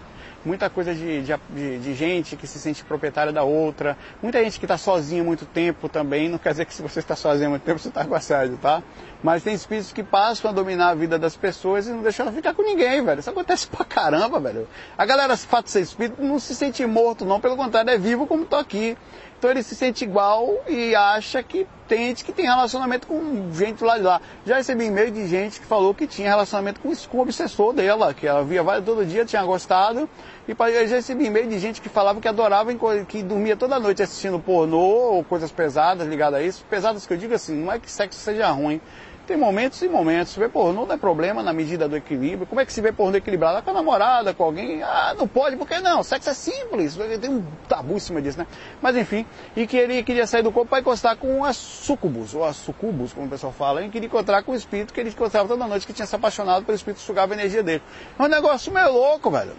[0.46, 4.66] muita coisa de, de, de, gente que se sente proprietária da outra, muita gente que
[4.66, 7.80] está sozinha muito tempo também, não quer dizer que se você está sozinho muito tempo
[7.80, 8.84] você está com assédio, tá?
[9.24, 12.36] Mas tem espíritos que passam a dominar a vida das pessoas e não deixam ela
[12.36, 13.22] ficar com ninguém, velho.
[13.22, 14.68] Isso acontece pra caramba, velho.
[14.98, 18.28] A galera, fato de ser espírito, não se sente morto, não, pelo contrário, é vivo
[18.28, 18.98] como tô aqui.
[19.44, 23.84] Então ele se sente igual e acha que tem gente que tem relacionamento com gente
[23.84, 24.22] lá de lá.
[24.46, 28.14] Já recebi e-mail de gente que falou que tinha relacionamento com, com o obsessor dela,
[28.14, 30.10] que ela via todo dia, tinha gostado.
[30.48, 30.56] E
[30.88, 32.72] já recebi e-mail de gente que falava que adorava,
[33.06, 36.64] que dormia toda noite assistindo pornô ou coisas pesadas ligadas a isso.
[36.70, 38.80] Pesadas que eu digo assim, não é que sexo seja ruim,
[39.26, 40.36] tem momentos e momentos.
[40.36, 42.46] Ver pornô não é problema na medida do equilíbrio.
[42.46, 43.62] Como é que se vê pornô equilibrado?
[43.64, 44.84] Com a namorada, com alguém?
[44.84, 46.04] Ah, não pode, por que não?
[46.04, 46.98] Sexo é simples.
[47.20, 48.48] Tem um tabu em cima disso, né?
[48.82, 52.44] Mas enfim, e que ele queria sair do corpo para encostar com a sucubus, ou
[52.44, 53.82] a sucubus, como o pessoal fala.
[53.82, 56.66] Ele queria encontrar com o espírito que ele encontrava toda noite, que tinha se apaixonado
[56.66, 57.82] pelo espírito sugava a energia dele.
[58.18, 59.54] É um negócio meio louco, velho.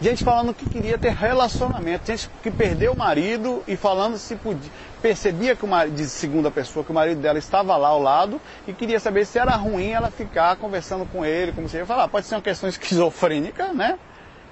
[0.00, 4.70] Gente falando que queria ter relacionamento, gente que perdeu o marido e falando se podia,
[5.04, 8.40] percebia que o marido, de segunda pessoa, que o marido dela estava lá ao lado
[8.66, 12.08] e queria saber se era ruim ela ficar conversando com ele, como você ia falar.
[12.08, 13.98] Pode ser uma questão esquizofrênica, né?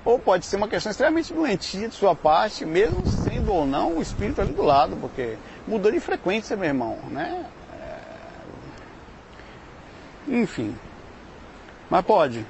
[0.05, 4.03] Ou pode ser uma questão extremamente doentia de sua parte, mesmo sendo ou não o
[4.03, 7.47] espírito ali do lado, porque mudou de frequência, meu irmão, né?
[10.29, 10.35] É...
[10.35, 10.77] Enfim.
[11.89, 12.45] Mas pode.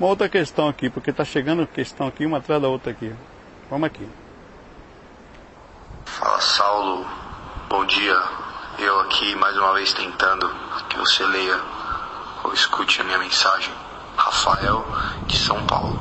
[0.00, 3.14] Uma outra questão aqui, porque está chegando questão aqui, uma atrás da outra aqui.
[3.70, 4.04] Vamos aqui.
[6.18, 7.06] Fala Saulo,
[7.68, 8.20] bom dia.
[8.78, 10.50] Eu aqui mais uma vez tentando
[10.88, 11.58] que você leia
[12.44, 13.72] ou escute a minha mensagem.
[14.16, 14.84] Rafael
[15.26, 15.98] de São Paulo.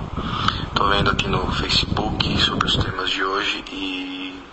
[0.67, 4.43] Estou vendo aqui no Facebook sobre os temas de hoje e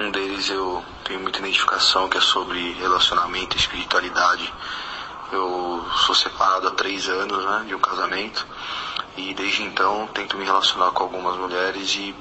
[0.00, 4.52] um deles eu tenho muita identificação que é sobre relacionamento e espiritualidade
[5.32, 8.46] eu sou separado há três anos né, de um casamento
[9.16, 12.14] e desde então tento me relacionar com algumas mulheres e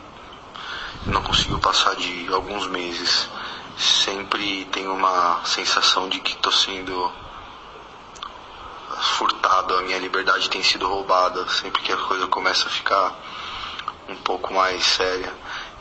[1.07, 3.29] não consigo passar de alguns meses.
[3.77, 7.11] Sempre tenho uma sensação de que estou sendo
[9.17, 13.15] furtado, a minha liberdade tem sido roubada sempre que a coisa começa a ficar
[14.07, 15.33] um pouco mais séria.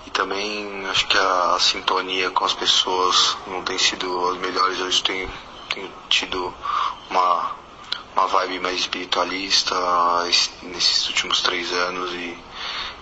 [0.07, 4.79] E também acho que a, a sintonia com as pessoas não tem sido as melhores.
[4.79, 5.31] Eu tenho,
[5.69, 6.53] tenho tido
[7.11, 7.53] uma,
[8.17, 9.75] uma vibe mais espiritualista
[10.63, 12.37] nesses últimos três anos e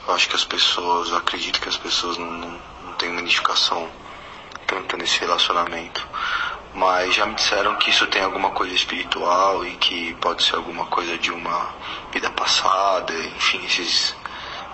[0.06, 3.20] eu acho que as pessoas, eu acredito que as pessoas não, não, não têm uma
[3.20, 3.88] identificação
[4.66, 6.06] tanto nesse relacionamento.
[6.72, 10.86] Mas já me disseram que isso tem alguma coisa espiritual e que pode ser alguma
[10.86, 11.74] coisa de uma
[12.12, 14.14] vida passada, enfim, esses,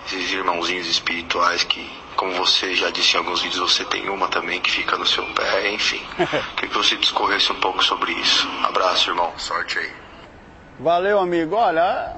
[0.05, 4.59] esses irmãozinhos espirituais que como você já disse em alguns vídeos, você tem uma também
[4.59, 6.03] que fica no seu pé, enfim.
[6.17, 8.47] Queria que você discorresse um pouco sobre isso.
[8.63, 9.31] Abraço, irmão.
[9.37, 9.93] Sorte aí.
[10.79, 11.55] Valeu, amigo.
[11.55, 12.15] Olha.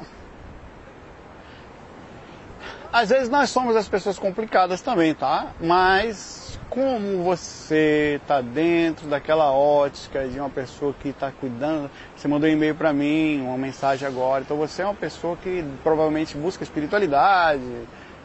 [2.91, 5.51] Às vezes nós somos as pessoas complicadas também, tá?
[5.61, 12.49] Mas como você está dentro daquela ótica de uma pessoa que está cuidando, você mandou
[12.49, 16.63] um e-mail para mim, uma mensagem agora, então você é uma pessoa que provavelmente busca
[16.63, 17.61] espiritualidade,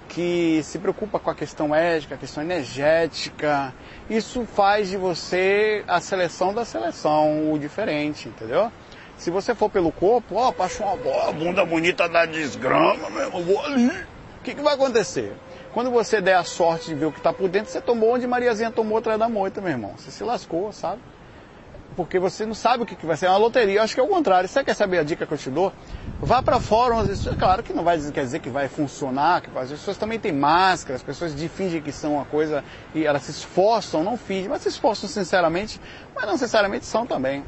[0.08, 3.70] que se preocupa com a questão ética, a questão energética.
[4.08, 8.72] Isso faz de você a seleção da seleção, o diferente, entendeu?
[9.18, 14.13] Se você for pelo corpo, ó, passou uma bunda bonita da desgrama, mesmo, vou ali.
[14.44, 15.32] O que, que vai acontecer?
[15.72, 18.26] Quando você der a sorte de ver o que está por dentro, você tomou onde
[18.26, 19.94] Mariazinha tomou atrás da moita, meu irmão.
[19.96, 21.00] Você se lascou, sabe?
[21.96, 23.24] Porque você não sabe o que, que vai ser.
[23.24, 23.78] É uma loteria.
[23.78, 24.46] Eu acho que é o contrário.
[24.46, 25.72] Você quer saber a dica que eu te dou?
[26.20, 29.70] Vá para fóruns, é claro que não vai quer dizer que vai funcionar, que as
[29.70, 32.62] pessoas também têm máscara, as pessoas fingem que são uma coisa
[32.94, 35.80] e elas se esforçam, não fingem, mas se esforçam sinceramente,
[36.14, 37.42] mas não necessariamente são também.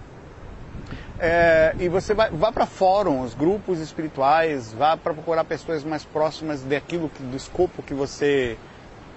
[1.19, 6.61] É, e você vai, vá para fóruns, grupos espirituais, vá para procurar pessoas mais próximas
[6.63, 8.59] daquilo, que, do escopo que você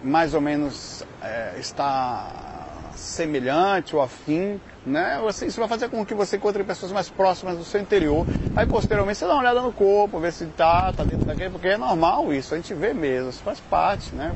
[0.01, 2.59] mais ou menos é, está
[2.95, 5.19] semelhante ou afim, né?
[5.45, 8.25] Isso vai fazer com que você encontre pessoas mais próximas do seu interior.
[8.55, 11.67] Aí posteriormente você dá uma olhada no corpo, ver se tá, tá dentro daquele, porque
[11.67, 14.33] é normal isso, a gente vê mesmo, isso faz parte, né?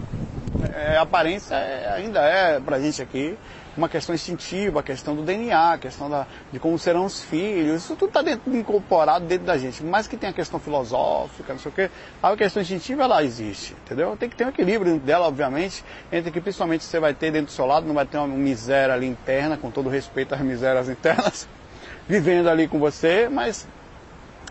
[0.73, 3.37] É, a aparência é, ainda é pra gente aqui
[3.75, 7.83] uma questão instintiva, a questão do DNA, a questão da, de como serão os filhos,
[7.83, 9.83] isso tudo está incorporado dentro da gente.
[9.83, 11.89] Mas que tem a questão filosófica, não sei o quê,
[12.21, 14.15] a questão instintiva ela existe, entendeu?
[14.15, 17.51] Tem que ter um equilíbrio dela, obviamente, entre que principalmente você vai ter dentro do
[17.51, 21.47] seu lado, não vai ter uma miséria ali interna, com todo respeito às misérias internas,
[22.07, 23.65] vivendo ali com você, mas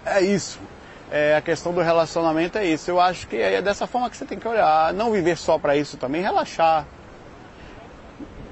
[0.05, 0.59] é isso.
[1.11, 2.91] É, a questão do relacionamento é isso.
[2.91, 4.95] Eu acho que é dessa forma que você tem que olhar.
[4.95, 6.87] Não viver só para isso também, relaxar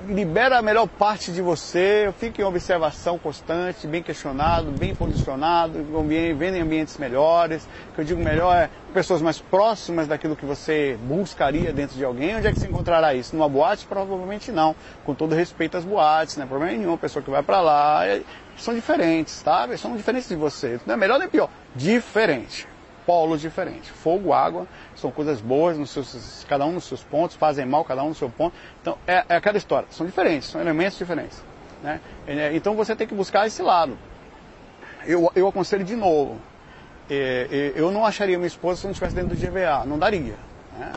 [0.09, 5.85] libera a melhor parte de você, fique em observação constante, bem questionado, bem posicionado,
[6.37, 7.69] vendo em ambientes melhores.
[7.91, 12.05] O que eu digo melhor é pessoas mais próximas daquilo que você buscaria dentro de
[12.05, 12.37] alguém.
[12.37, 13.37] Onde é que você encontrará isso?
[13.37, 13.87] Numa boate?
[13.87, 14.75] Provavelmente não.
[15.05, 16.95] Com todo respeito às boates, não é problema nenhum.
[16.95, 18.23] A pessoa que vai para lá é,
[18.57, 19.69] são diferentes, tá?
[19.77, 20.81] São diferentes de você.
[20.87, 21.51] Não é melhor nem pior.
[21.75, 22.67] Diferente
[23.07, 23.89] polos diferentes.
[23.89, 28.03] Fogo, água, são coisas boas, nos seus, cada um nos seus pontos, fazem mal cada
[28.03, 28.55] um no seu ponto.
[28.81, 29.89] Então, é, é aquela história.
[29.91, 31.43] São diferentes, são elementos diferentes.
[31.83, 32.01] Né?
[32.27, 33.97] É, então, você tem que buscar esse lado.
[35.07, 36.39] Eu, eu aconselho de novo.
[37.09, 39.85] É, é eu não acharia minha esposa se não estivesse dentro do GVA.
[39.85, 40.37] Não daria.
[40.79, 40.93] Né?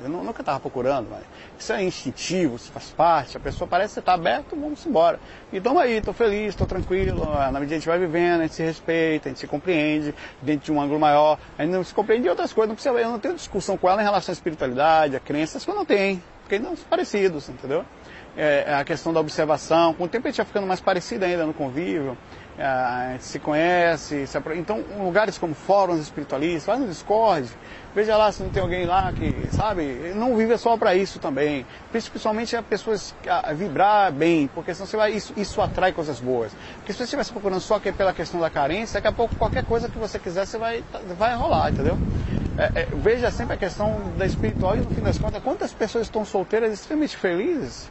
[0.00, 1.24] Eu nunca estava procurando, mas
[1.58, 3.36] isso é instintivo, isso faz parte.
[3.36, 5.18] A pessoa parece que está aberto, vamos embora.
[5.52, 7.24] E estamos aí, estou feliz, estou tranquilo.
[7.24, 10.14] Na medida que a gente vai vivendo, a gente se respeita, a gente se compreende
[10.40, 11.38] dentro de um ângulo maior.
[11.58, 12.68] A gente não se compreende de outras coisas.
[12.68, 15.70] Não precisa, eu não tenho discussão com ela em relação à espiritualidade, a crenças, que
[15.70, 16.22] eu não tenho.
[16.42, 17.84] Porque ainda são parecidos, entendeu?
[18.36, 19.92] É, é, a questão da observação.
[19.94, 22.16] Com o tempo a gente vai ficando mais parecido ainda no convívio.
[22.58, 24.26] É, a gente se conhece.
[24.26, 27.48] Se então, lugares como fóruns espiritualistas, vai no Discord,
[27.94, 31.64] veja lá se não tem alguém lá que, sabe, não vive só para isso também.
[31.92, 36.50] Principalmente a pessoas a vibrar bem, porque senão você vai, isso, isso atrai coisas boas.
[36.78, 39.64] Porque se você estivesse procurando só que pela questão da carência, daqui a pouco qualquer
[39.64, 40.82] coisa que você quiser, você vai,
[41.16, 41.96] vai rolar, entendeu?
[42.58, 46.06] É, é, veja sempre a questão da espiritual e no fim das contas, quantas pessoas
[46.06, 47.88] estão solteiras extremamente felizes?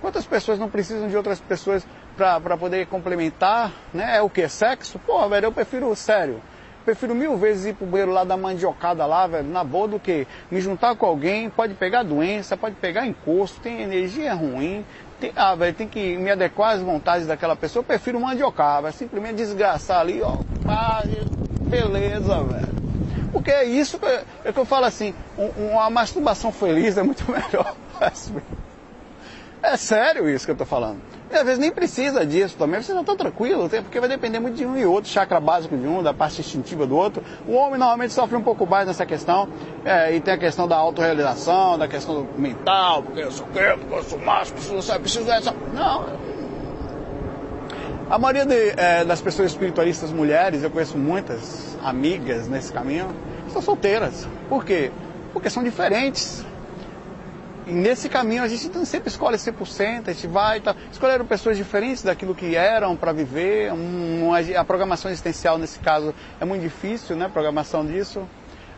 [0.00, 4.16] Quantas pessoas não precisam de outras pessoas para poder complementar, né?
[4.16, 4.48] É o que?
[4.48, 4.98] Sexo?
[4.98, 6.40] Pô, velho, eu prefiro sério.
[6.84, 10.26] Prefiro mil vezes ir pro banheiro lá da mandiocada lá, velho, na boa, do que
[10.50, 14.84] me juntar com alguém, pode pegar doença, pode pegar encosto, tem energia ruim,
[15.20, 18.94] tem, ah, velho, tem que me adequar às vontades daquela pessoa, eu prefiro mandiocar, velho,
[18.94, 21.02] simplesmente desgraçar ali, ó, pá,
[21.62, 22.76] beleza, velho.
[23.32, 24.06] Porque é isso que,
[24.44, 27.74] é que eu falo assim, um, uma masturbação feliz é muito melhor.
[29.66, 31.00] É sério isso que eu estou falando.
[31.28, 34.54] E às vezes nem precisa disso também, você não está tranquilo, porque vai depender muito
[34.54, 37.20] de um e outro, chakra básico de um, da parte instintiva do outro.
[37.48, 39.48] O homem normalmente sofre um pouco mais nessa questão,
[39.84, 43.76] é, e tem a questão da autorrealização, da questão do mental, porque eu sou quê,
[43.76, 45.52] porque eu sou macho, preciso, preciso dessa.
[45.74, 46.06] Não.
[48.08, 53.08] A maioria de, é, das pessoas espiritualistas mulheres, eu conheço muitas amigas nesse caminho,
[53.48, 54.28] estão solteiras.
[54.48, 54.92] Por quê?
[55.32, 56.44] Porque são diferentes.
[57.66, 62.04] E nesse caminho a gente sempre escolhe 100%, a gente vai, tá, escolheram pessoas diferentes
[62.04, 67.28] daquilo que eram para viver, um, a programação existencial nesse caso é muito difícil, né,
[67.28, 68.22] programação disso,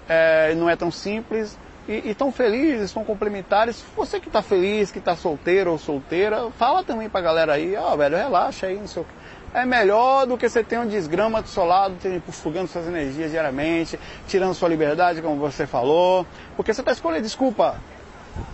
[0.09, 3.83] é, não é tão simples, e estão felizes, estão complementares.
[3.97, 7.75] Você que está feliz, que está solteiro ou solteira, fala também para a galera aí,
[7.77, 9.11] ó, oh, velho, relaxa aí, não sei o que.
[9.55, 11.97] É melhor do que você ter um desgrama do seu lado,
[12.31, 17.77] sugando suas energias diariamente, tirando sua liberdade, como você falou, porque você está escolhendo, desculpa,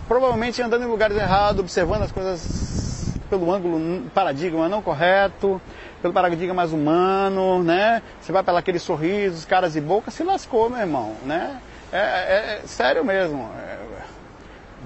[0.07, 5.59] provavelmente andando em lugares errados, observando as coisas pelo ângulo, paradigma não correto,
[6.01, 8.01] pelo paradigma mais humano, né?
[8.21, 11.59] Você vai pela aqueles sorrisos, caras e boca, se lascou, meu irmão, né?
[11.91, 13.49] É, é, é sério mesmo.
[13.57, 13.77] É,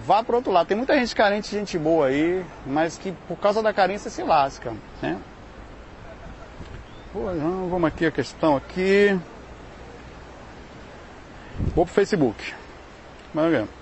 [0.05, 0.67] vá para outro lado.
[0.67, 4.73] Tem muita gente carente, gente boa aí, mas que por causa da carência se lasca,
[5.01, 5.17] né?
[7.13, 9.19] vamos aqui a questão aqui.
[11.75, 12.53] Vou pro Facebook.
[13.33, 13.78] Ver.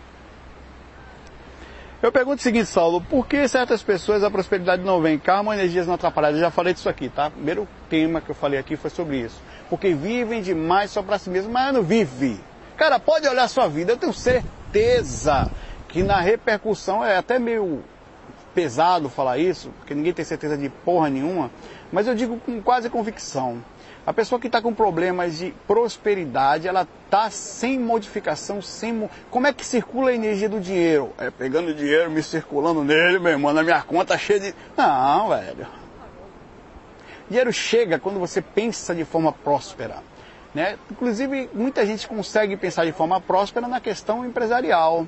[2.01, 5.17] Eu pergunto o seguinte, Saulo, por que certas pessoas a prosperidade não vem?
[5.17, 6.37] Karma, energias não atrapalhadas.
[6.37, 7.27] Eu já falei disso aqui, tá?
[7.27, 9.41] O primeiro tema que eu falei aqui foi sobre isso.
[9.67, 12.39] Porque vivem demais só para si mesmo, mas não vive.
[12.77, 15.49] Cara, pode olhar sua vida, eu tenho certeza
[15.87, 17.83] que na repercussão é até meio
[18.53, 21.49] pesado falar isso, porque ninguém tem certeza de porra nenhuma,
[21.91, 23.63] mas eu digo com quase convicção.
[24.07, 29.09] A pessoa que está com problemas de prosperidade, ela está sem modificação, sem.
[29.29, 31.11] Como é que circula a energia do dinheiro?
[31.17, 34.55] É pegando dinheiro, me circulando nele, meu irmão, na minha conta cheia de.
[34.77, 35.67] Não, velho.
[37.27, 39.97] Dinheiro chega quando você pensa de forma próspera.
[40.55, 40.77] Né?
[40.89, 45.05] Inclusive, muita gente consegue pensar de forma próspera na questão empresarial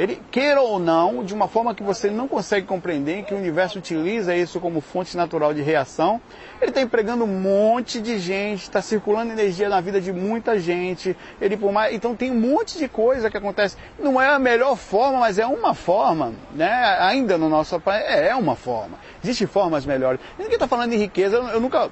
[0.00, 3.78] ele queira ou não, de uma forma que você não consegue compreender, que o universo
[3.78, 6.18] utiliza isso como fonte natural de reação,
[6.58, 11.14] ele está empregando um monte de gente, está circulando energia na vida de muita gente,
[11.38, 13.76] ele por mais, então tem um monte de coisa que acontece.
[13.98, 16.96] Não é a melhor forma, mas é uma forma, né?
[17.00, 18.96] Ainda no nosso país é, é uma forma.
[19.22, 20.18] Existem formas melhores.
[20.38, 21.90] Ninguém está falando de riqueza, eu nunca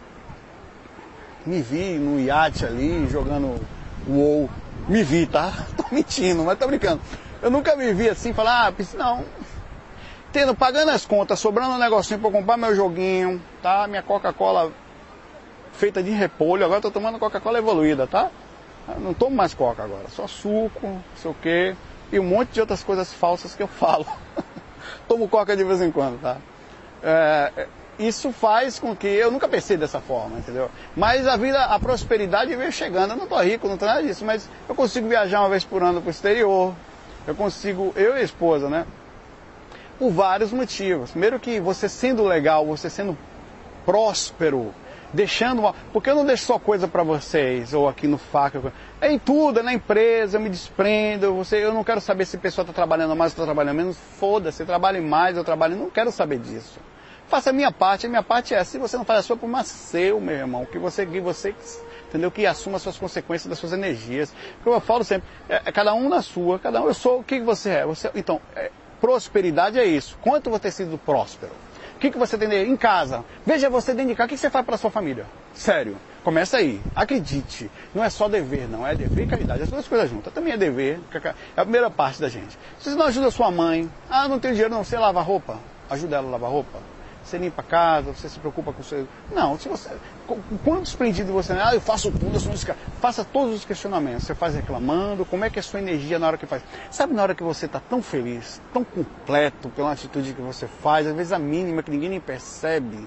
[1.44, 3.60] me vi no iate ali jogando
[4.08, 4.48] WoW.
[4.88, 5.52] Me vi, tá?
[5.76, 7.02] Tô mentindo, mas tô brincando.
[7.40, 9.24] Eu nunca me vi assim, falar, ah, não.
[10.32, 13.86] Tendo, pagando as contas, sobrando um negocinho para comprar meu joguinho, tá?
[13.86, 14.72] Minha Coca-Cola
[15.72, 18.30] feita de repolho, agora estou tomando Coca-Cola evoluída, tá?
[18.88, 21.76] Eu não tomo mais Coca agora, só suco, não sei o quê,
[22.10, 24.06] e um monte de outras coisas falsas que eu falo.
[25.06, 26.38] Tomo Coca de vez em quando, tá?
[27.02, 27.66] É,
[27.98, 30.70] isso faz com que eu nunca pensei dessa forma, entendeu?
[30.96, 33.12] Mas a vida, a prosperidade veio chegando.
[33.12, 35.82] Eu não estou rico, não tô nada disso, mas eu consigo viajar uma vez por
[35.82, 36.74] ano para o exterior,
[37.28, 38.86] eu consigo, eu e a esposa, né?
[39.98, 41.10] Por vários motivos.
[41.10, 43.18] Primeiro que você sendo legal, você sendo
[43.84, 44.74] próspero,
[45.12, 45.74] deixando uma.
[45.92, 48.72] Porque eu não deixo só coisa para vocês, ou aqui no FAC.
[48.98, 51.34] É em tudo, é na empresa, eu me desprendo.
[51.34, 53.98] Você, eu não quero saber se a pessoa está trabalhando mais ou está trabalhando menos.
[54.18, 55.76] Foda-se, trabalhe mais, eu trabalho.
[55.76, 56.80] Não quero saber disso.
[57.26, 59.50] Faça a minha parte, a minha parte é, se você não faz a sua, por
[59.64, 61.54] seu, meu irmão, que você, que você
[62.08, 62.30] entendeu?
[62.30, 64.32] Que assuma as suas consequências das suas energias.
[64.64, 67.24] Como eu falo sempre, é, é, cada um na sua, cada um, eu sou o
[67.24, 67.86] que você é.
[67.86, 70.18] Você, então, é, prosperidade é isso.
[70.20, 71.52] Quanto você tem sido próspero?
[71.96, 73.24] O que, que você tem em casa?
[73.44, 75.26] Veja você dentro de casa, o que você faz para sua família?
[75.52, 76.80] Sério, começa aí.
[76.94, 79.62] Acredite, não é só dever, não, é dever e caridade.
[79.64, 80.32] As duas coisas juntas.
[80.32, 82.56] Também é dever, é a primeira parte da gente.
[82.78, 85.58] Se você não ajuda sua mãe, ah, não tenho dinheiro não, você lava roupa,
[85.90, 86.78] ajuda ela a lavar roupa
[87.28, 89.06] você limpa a casa, você se preocupa com o seu.
[89.32, 89.90] Não, se você.
[90.64, 92.56] Quanto desprendido você é, ah, eu faço tudo, eu sou um
[93.00, 94.24] Faça todos os questionamentos.
[94.24, 96.62] Você faz reclamando, como é que é a sua energia na hora que faz.
[96.90, 101.06] Sabe na hora que você está tão feliz, tão completo pela atitude que você faz,
[101.06, 103.06] às vezes a mínima que ninguém nem percebe,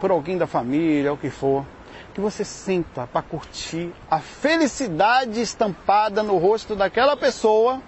[0.00, 1.64] por alguém da família, o que for,
[2.12, 7.80] que você senta para curtir a felicidade estampada no rosto daquela pessoa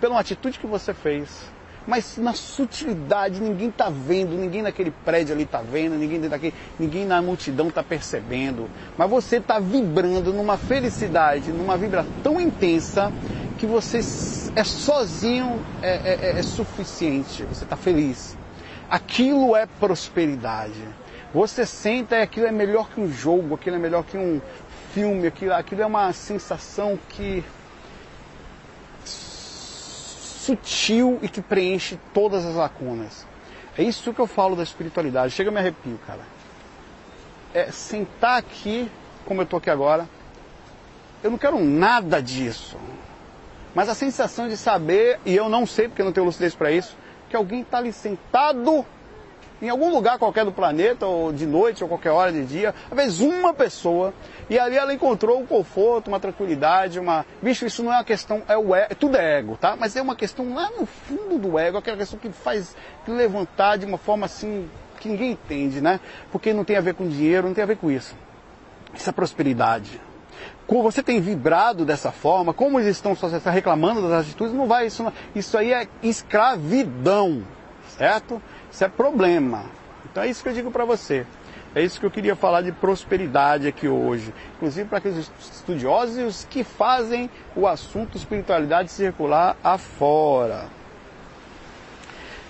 [0.00, 1.53] pela atitude que você fez
[1.86, 7.04] mas na sutilidade, ninguém está vendo, ninguém naquele prédio ali está vendo, ninguém daquele, ninguém
[7.04, 8.68] na multidão está percebendo.
[8.96, 13.12] Mas você está vibrando numa felicidade, numa vibra tão intensa
[13.58, 13.98] que você
[14.56, 17.42] é sozinho é, é, é, é suficiente.
[17.44, 18.36] Você está feliz.
[18.88, 20.82] Aquilo é prosperidade.
[21.34, 24.40] Você senta e aquilo é melhor que um jogo, aquilo é melhor que um
[24.92, 27.42] filme, aquilo, aquilo é uma sensação que
[30.44, 33.26] sutil e que preenche todas as lacunas.
[33.76, 35.32] É isso que eu falo da espiritualidade.
[35.32, 36.20] Chega me arrepio, cara.
[37.52, 38.90] É sentar aqui,
[39.24, 40.08] como eu estou aqui agora,
[41.22, 42.76] eu não quero nada disso.
[43.74, 46.70] Mas a sensação de saber, e eu não sei porque eu não tenho lucidez para
[46.70, 46.96] isso,
[47.28, 48.86] que alguém está ali sentado
[49.62, 52.96] em algum lugar qualquer do planeta, ou de noite, ou qualquer hora de dia, às
[52.96, 54.12] vezes uma pessoa,
[54.48, 57.24] e ali ela encontrou um conforto, uma tranquilidade, uma.
[57.40, 59.76] Bicho, isso não é uma questão, é o ego, tudo é ego, tá?
[59.78, 63.86] Mas é uma questão lá no fundo do ego, aquela questão que faz levantar de
[63.86, 64.68] uma forma assim
[65.00, 66.00] que ninguém entende, né?
[66.32, 68.16] Porque não tem a ver com dinheiro, não tem a ver com isso.
[68.94, 70.00] Isso é prosperidade.
[70.66, 75.04] Você tem vibrado dessa forma, como eles estão só reclamando das atitudes, não vai, isso,
[75.34, 77.44] isso aí é escravidão,
[77.98, 78.40] certo?
[78.74, 79.66] Isso é problema.
[80.04, 81.24] Então é isso que eu digo para você.
[81.76, 84.34] É isso que eu queria falar de prosperidade aqui hoje.
[84.56, 90.64] Inclusive para aqueles estudiosos que fazem o assunto espiritualidade circular afora.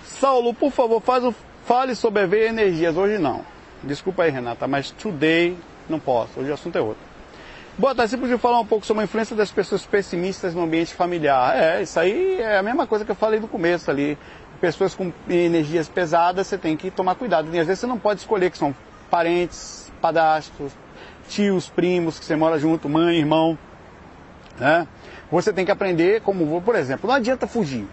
[0.06, 1.34] Saulo, por favor, faz o,
[1.66, 2.96] fale sobre EV e energias.
[2.96, 3.42] Hoje não.
[3.82, 5.54] Desculpa aí, Renata, mas today
[5.90, 6.40] não posso.
[6.40, 7.14] Hoje o assunto é outro.
[7.76, 10.94] Boa tarde, você podia falar um pouco sobre a influência das pessoas pessimistas no ambiente
[10.94, 11.56] familiar.
[11.56, 14.16] É, isso aí é a mesma coisa que eu falei no começo ali
[14.60, 17.48] pessoas com energias pesadas, você tem que tomar cuidado.
[17.52, 18.74] E às vezes você não pode escolher que são
[19.10, 20.72] parentes, padastros,
[21.28, 23.58] tios, primos, que você mora junto, mãe, irmão.
[24.58, 24.86] Né?
[25.30, 27.86] Você tem que aprender como, por exemplo, não adianta fugir.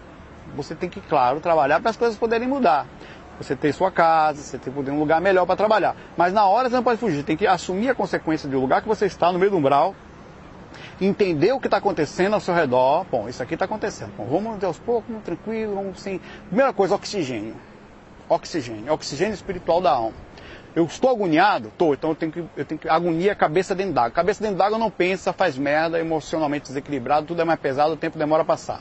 [0.56, 2.86] Você tem que, claro, trabalhar para as coisas poderem mudar.
[3.38, 5.96] Você ter sua casa, você ter um lugar melhor para trabalhar.
[6.16, 8.88] Mas na hora você não pode fugir, tem que assumir a consequência do lugar que
[8.88, 9.94] você está, no meio do umbral,
[11.00, 13.04] entender o que está acontecendo ao seu redor.
[13.10, 14.12] Bom, isso aqui está acontecendo.
[14.16, 16.20] Bom, vamos aos poucos, tranquilo, vamos sim.
[16.48, 17.54] Primeira coisa, oxigênio.
[18.28, 18.92] Oxigênio.
[18.92, 20.14] Oxigênio espiritual da alma.
[20.74, 21.68] Eu estou agoniado?
[21.68, 24.10] Estou, então eu tenho que, eu tenho que agonia cabeça dentro d'água.
[24.10, 28.18] Cabeça dentro d'água não pensa, faz merda, emocionalmente desequilibrado, tudo é mais pesado, o tempo
[28.18, 28.80] demora a passar.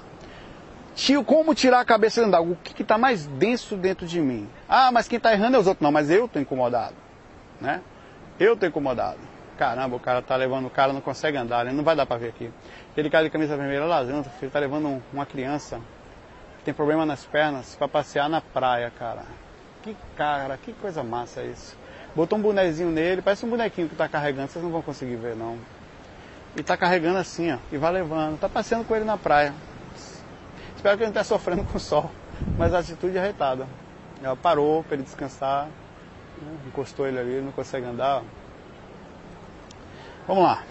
[0.96, 2.54] Tio, como tirar a cabeça dentro d'água?
[2.54, 4.48] O que está mais denso dentro de mim?
[4.70, 5.84] Ah, mas quem está errando é os outros.
[5.84, 6.96] Não, mas eu estou incomodado.
[7.60, 7.82] Né?
[8.39, 9.20] Eu estou incomodado.
[9.62, 11.72] Caramba, o cara está levando, o cara não consegue andar, né?
[11.72, 12.51] não vai dar para ver aqui.
[12.91, 15.80] Aquele cara de camisa vermelha lá dentro, ele está levando um, uma criança
[16.57, 19.22] que tem problema nas pernas para passear na praia, cara.
[19.84, 21.78] Que cara, que coisa massa isso.
[22.16, 25.36] Botou um bonezinho nele, parece um bonequinho que está carregando, vocês não vão conseguir ver
[25.36, 25.59] não.
[26.57, 28.34] E está carregando assim, ó, e vai levando.
[28.34, 29.53] Está passeando com ele na praia.
[30.76, 32.09] Espero que ele não esteja sofrendo com o sol,
[32.57, 33.68] mas a atitude é arretada.
[34.24, 35.68] Ela parou para ele descansar,
[36.41, 36.57] né?
[36.66, 38.24] encostou ele ali, ele não consegue andar.
[40.32, 40.63] Vamos lá.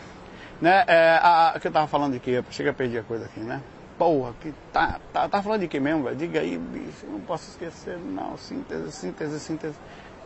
[0.58, 2.42] Né, é, a, a, que eu tava falando de quê?
[2.50, 3.61] Chega a perder a coisa aqui, né?
[3.98, 6.16] Porra, que tá, tá, tá falando de quê mesmo, velho?
[6.16, 8.38] Diga aí, bicho, eu não posso esquecer, não.
[8.38, 9.74] Síntese, síntese, síntese.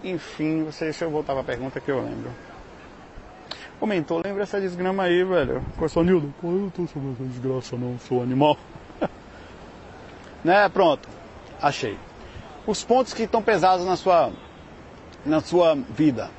[0.04, 2.30] Enfim, você, deixa eu voltar para a pergunta que eu lembro.
[3.80, 5.64] Comentou, lembra essa desgrama aí, velho.
[5.76, 8.56] Começou, Nildo, pô, eu não tô sobre essa desgraça não, sou animal.
[10.44, 11.08] né, pronto,
[11.60, 11.98] achei.
[12.68, 14.30] Os pontos que estão pesados na sua,
[15.26, 16.30] na sua vida.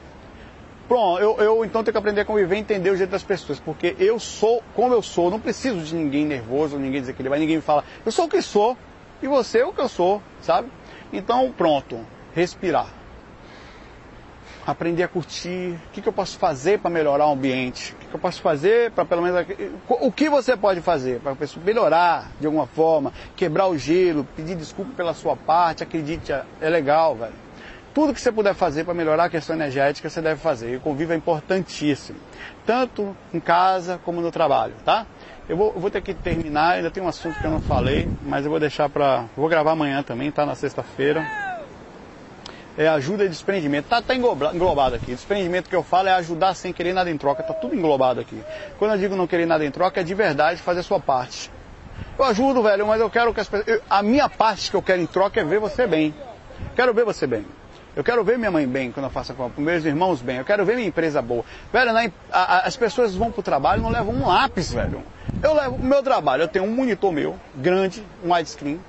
[0.88, 3.59] Pronto, eu, eu então tenho que aprender a conviver e entender o jeito das pessoas,
[3.59, 7.61] porque eu sou como eu sou, não preciso de ninguém nervoso, ninguém desequilibrado, ninguém me
[7.61, 8.77] fala, eu sou o que sou,
[9.21, 10.69] e você é o que eu sou, sabe?
[11.11, 11.99] Então, pronto,
[12.36, 12.88] respirar
[14.65, 18.07] aprender a curtir, o que, que eu posso fazer para melhorar o ambiente, o que,
[18.07, 19.45] que eu posso fazer para pelo menos
[19.88, 24.27] o que você pode fazer para a pessoa melhorar de alguma forma, quebrar o gelo,
[24.36, 27.44] pedir desculpa pela sua parte, acredite, é legal, velho.
[27.95, 30.73] Tudo que você puder fazer para melhorar a questão energética, você deve fazer.
[30.73, 32.19] E o convívio é importantíssimo,
[32.65, 35.07] tanto em casa como no trabalho, tá?
[35.47, 38.43] Eu vou, vou ter que terminar, ainda tem um assunto que eu não falei, mas
[38.43, 40.45] eu vou deixar para, vou gravar amanhã também, tá?
[40.45, 41.25] Na sexta-feira
[42.77, 43.87] é ajuda e desprendimento.
[43.87, 45.11] Tá, tá englobado aqui.
[45.11, 47.43] Desprendimento que eu falo é ajudar sem querer nada em troca.
[47.43, 48.43] Tá tudo englobado aqui.
[48.77, 51.49] Quando eu digo não querer nada em troca, é de verdade fazer a sua parte.
[52.19, 53.79] Eu ajudo, velho, mas eu quero que as pessoas.
[53.89, 56.13] a minha parte que eu quero em troca é ver você bem.
[56.75, 57.45] Quero ver você bem.
[57.95, 60.37] Eu quero ver minha mãe bem quando eu faço a compra, meus irmãos bem.
[60.37, 61.45] Eu quero ver minha empresa boa.
[61.71, 65.01] Velho, na, a, a, as pessoas vão pro trabalho e não levam um lápis, velho.
[65.41, 68.81] Eu levo o meu trabalho, eu tenho um monitor meu, grande, um widescreen,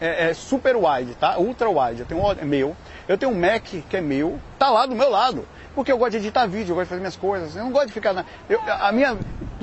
[0.00, 1.38] é, é, super wide, tá?
[1.38, 2.00] Ultra wide.
[2.00, 2.76] Eu tenho um é meu.
[3.08, 5.46] Eu tenho um Mac que é meu, tá lá do meu lado.
[5.74, 7.56] Porque eu gosto de editar vídeo, eu gosto de fazer minhas coisas.
[7.56, 8.24] Eu não gosto de ficar na.
[8.48, 9.16] Eu, a minha,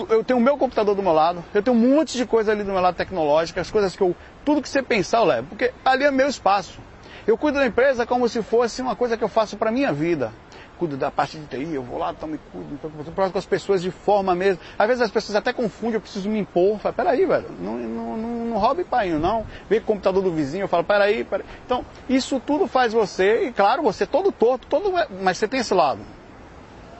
[0.09, 2.63] eu tenho o meu computador do meu lado, eu tenho um monte de coisa ali
[2.63, 4.15] do meu lado tecnológico, as coisas que eu.
[4.43, 5.47] Tudo que você pensar eu levo.
[5.47, 6.79] Porque ali é meu espaço.
[7.27, 10.31] Eu cuido da empresa como se fosse uma coisa que eu faço para minha vida
[10.79, 13.45] cuido da parte de TI, eu vou lá, então me cuido, eu próximo com as
[13.45, 14.61] pessoas de forma mesmo.
[14.77, 16.79] Às vezes as pessoas até confundem, eu preciso me impor.
[16.79, 19.45] Falo, peraí, velho, não, não, não, não roube painho, não.
[19.67, 21.45] Com o computador do vizinho, eu falo, peraí, peraí.
[21.65, 25.73] Então, isso tudo faz você, e claro, você todo torto, todo, mas você tem esse
[25.73, 25.99] lado.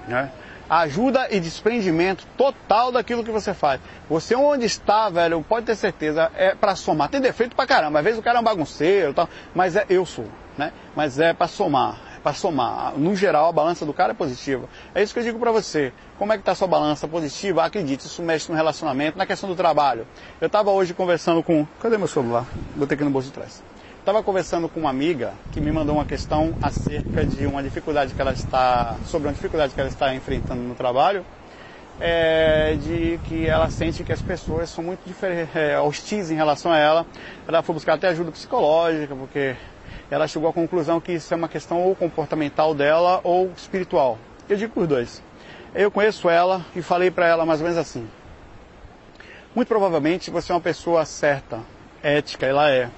[0.08, 0.30] Né?
[0.70, 3.82] Ajuda e desprendimento total daquilo que você faz.
[4.10, 7.10] Você onde está, velho, pode ter certeza, é para somar.
[7.10, 10.06] Tem defeito pra caramba, às vezes o cara é um bagunceiro, tal, mas é eu
[10.06, 10.72] sou, né?
[10.96, 12.98] Mas é para somar para somar.
[12.98, 14.68] No geral, a balança do cara é positiva.
[14.94, 15.94] É isso que eu digo para você.
[16.18, 17.64] Como é que está a sua balança positiva?
[17.64, 20.06] Acredite, isso mexe no relacionamento, na questão do trabalho.
[20.40, 21.66] Eu estava hoje conversando com...
[21.82, 22.46] Cadê meu celular?
[22.76, 23.64] Botei aqui no bolso de trás.
[24.10, 28.20] Estava conversando com uma amiga que me mandou uma questão acerca de uma dificuldade que
[28.20, 28.98] ela está...
[29.06, 31.24] Sobre uma dificuldade que ela está enfrentando no trabalho.
[32.00, 35.02] É, de que ela sente que as pessoas são muito
[35.54, 37.06] é, hostis em relação a ela.
[37.48, 39.56] Ela foi buscar até ajuda psicológica, porque
[40.10, 44.18] ela chegou à conclusão que isso é uma questão ou comportamental dela ou espiritual.
[44.50, 45.22] Eu digo por dois.
[45.76, 48.10] Eu conheço ela e falei para ela mais ou menos assim.
[49.54, 51.60] Muito provavelmente você é uma pessoa certa,
[52.02, 52.90] ética, ela é.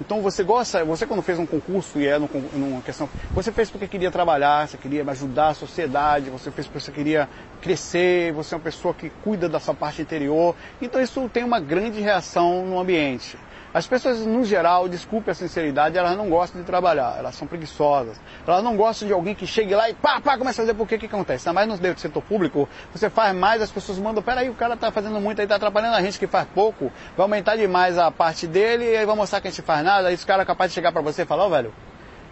[0.00, 3.86] Então você gosta, você quando fez um concurso e é numa questão, você fez porque
[3.86, 7.28] queria trabalhar, você queria ajudar a sociedade, você fez porque você queria
[7.60, 10.56] crescer, você é uma pessoa que cuida da sua parte interior.
[10.80, 13.36] Então isso tem uma grande reação no ambiente.
[13.72, 18.20] As pessoas, no geral, desculpe a sinceridade, elas não gostam de trabalhar, elas são preguiçosas.
[18.44, 20.88] Elas não gostam de alguém que chegue lá e pá, pá, começa a fazer por
[20.88, 21.48] que que acontece.
[21.48, 24.90] Ainda mais no setor público, você faz mais, as pessoas mandam, peraí, o cara está
[24.90, 28.48] fazendo muito aí, está atrapalhando a gente que faz pouco, vai aumentar demais a parte
[28.48, 30.72] dele e aí vai mostrar que a gente faz nada, aí esse cara é capaz
[30.72, 31.72] de chegar para você e falar, oh, velho,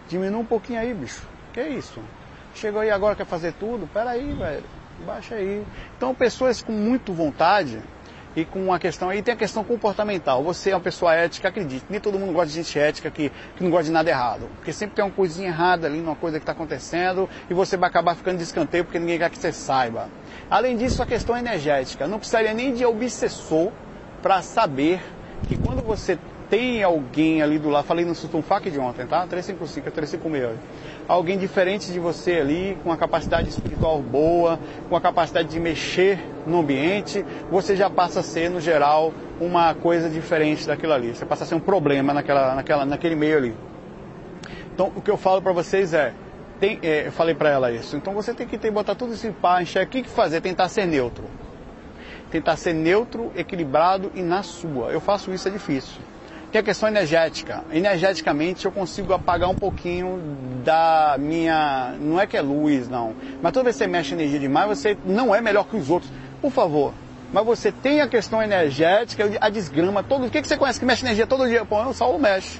[0.09, 1.25] diminua um pouquinho aí, bicho.
[1.53, 2.01] Que isso?
[2.53, 3.87] Chegou aí agora, quer fazer tudo?
[3.93, 4.65] Peraí, velho,
[5.05, 5.63] baixa aí.
[5.95, 7.81] Então pessoas com muito vontade,
[8.35, 10.43] e com a questão aí tem a questão comportamental.
[10.43, 13.63] Você é uma pessoa ética, acredite, nem todo mundo gosta de gente ética que, que
[13.63, 14.49] não gosta de nada errado.
[14.55, 17.89] Porque sempre tem uma coisinha errada ali numa coisa que está acontecendo e você vai
[17.89, 20.09] acabar ficando de escanteio porque ninguém quer que você saiba.
[20.49, 22.07] Além disso, a questão energética.
[22.07, 23.71] Não precisaria nem de obsessor
[24.21, 25.01] para saber
[25.47, 26.17] que quando você
[26.49, 29.25] tem alguém ali do lado, falei no Sutunfac de ontem, tá?
[29.27, 30.59] 355 é 356.
[31.09, 36.23] Alguém diferente de você ali, com uma capacidade espiritual boa, com a capacidade de mexer
[36.45, 41.15] no ambiente, você já passa a ser, no geral, uma coisa diferente daquilo ali.
[41.15, 43.55] Você passa a ser um problema naquela, naquela, naquele meio ali.
[44.71, 46.13] Então, o que eu falo para vocês é,
[46.59, 49.25] tem, é, eu falei para ela isso, então você tem que ter, botar tudo isso
[49.25, 50.41] em paz, enxergar, o que, que fazer?
[50.41, 51.23] Tentar ser neutro.
[52.29, 54.91] Tentar ser neutro, equilibrado e na sua.
[54.91, 55.99] Eu faço isso, é difícil
[56.51, 57.63] que é a questão energética.
[57.71, 60.19] Energeticamente eu consigo apagar um pouquinho
[60.63, 61.93] da minha.
[61.99, 63.13] Não é que é luz, não.
[63.41, 66.11] Mas toda vez que você mexe energia demais, você não é melhor que os outros.
[66.41, 66.93] Por favor.
[67.31, 70.25] Mas você tem a questão energética, a desgrama, todo.
[70.25, 71.63] O que, que você conhece que mexe energia todo dia?
[71.63, 72.59] Pô, o Saulo mexe.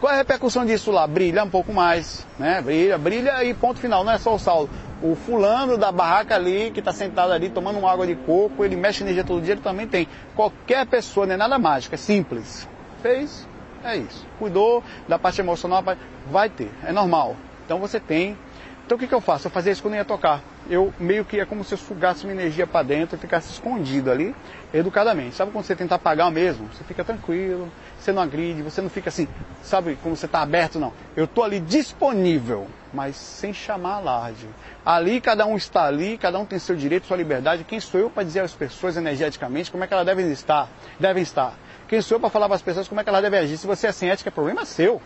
[0.00, 1.06] Qual é a repercussão disso lá?
[1.06, 2.60] Brilha um pouco mais, né?
[2.60, 4.04] Brilha, brilha e ponto final.
[4.04, 4.70] Não é só o Saulo.
[5.02, 8.76] O fulano da barraca ali, que está sentado ali tomando uma água de coco, ele
[8.76, 10.06] mexe energia todo dia, ele também tem.
[10.36, 12.68] Qualquer pessoa, não é nada mágico, é simples
[13.02, 13.46] fez,
[13.84, 14.26] é isso.
[14.38, 15.82] Cuidou da parte emocional,
[16.30, 17.36] vai ter, é normal.
[17.64, 18.36] Então você tem.
[18.84, 19.48] Então o que, que eu faço?
[19.48, 20.40] Eu fazia isso quando eu ia tocar.
[20.68, 24.10] Eu meio que é como se eu sugasse uma energia para dentro e ficasse escondido
[24.10, 24.34] ali,
[24.72, 25.34] educadamente.
[25.34, 26.68] Sabe quando você tenta apagar mesmo?
[26.72, 29.28] Você fica tranquilo, você não agride, você não fica assim,
[29.62, 30.92] sabe como você está aberto, não.
[31.16, 34.48] Eu estou ali disponível, mas sem chamar alarde.
[34.84, 37.64] Ali cada um está ali, cada um tem seu direito, sua liberdade.
[37.64, 40.68] Quem sou eu para dizer às pessoas energeticamente como é que elas devem estar?
[40.98, 41.54] Devem estar.
[41.88, 43.56] Quem sou eu para falar para as pessoas como é que elas devem agir?
[43.56, 45.00] Se você é sem ética, é problema seu.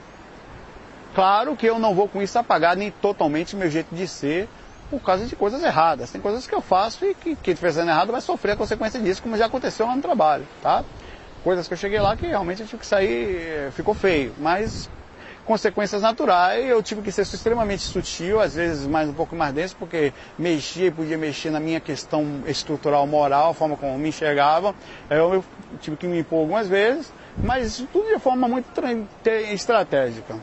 [1.15, 4.49] Claro que eu não vou com isso apagar nem totalmente meu jeito de ser
[4.91, 6.11] por causa de coisas erradas.
[6.11, 8.99] Tem coisas que eu faço e que quem estiver fazendo errado vai sofrer a consequência
[8.99, 10.85] disso, como já aconteceu lá no trabalho, tá?
[11.45, 14.35] Coisas que eu cheguei lá que realmente eu tive que sair, eh, ficou feio.
[14.39, 14.91] Mas
[15.51, 19.75] consequências naturais, eu tive que ser extremamente sutil, às vezes mais um pouco mais denso,
[19.77, 24.73] porque mexia e podia mexer na minha questão estrutural moral, a forma como me enxergava.
[25.11, 25.45] Eu
[25.81, 28.69] tive que me impor algumas vezes, mas tudo de forma muito
[29.53, 30.37] estratégica.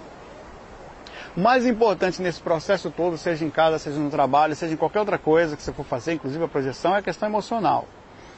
[1.37, 5.17] Mais importante nesse processo todo, seja em casa, seja no trabalho, seja em qualquer outra
[5.17, 7.87] coisa que você for fazer, inclusive a projeção, é a questão emocional.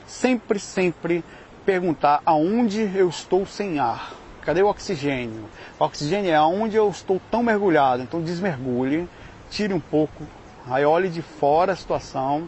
[0.06, 1.26] Sempre, sempre
[1.66, 4.19] perguntar aonde eu estou sem ar.
[4.42, 5.46] Cadê o oxigênio?
[5.80, 8.04] O oxigênio é onde eu estou tão mergulhado.
[8.04, 9.08] Então desmergulhe,
[9.50, 10.24] tire um pouco,
[10.68, 12.48] aí olhe de fora a situação,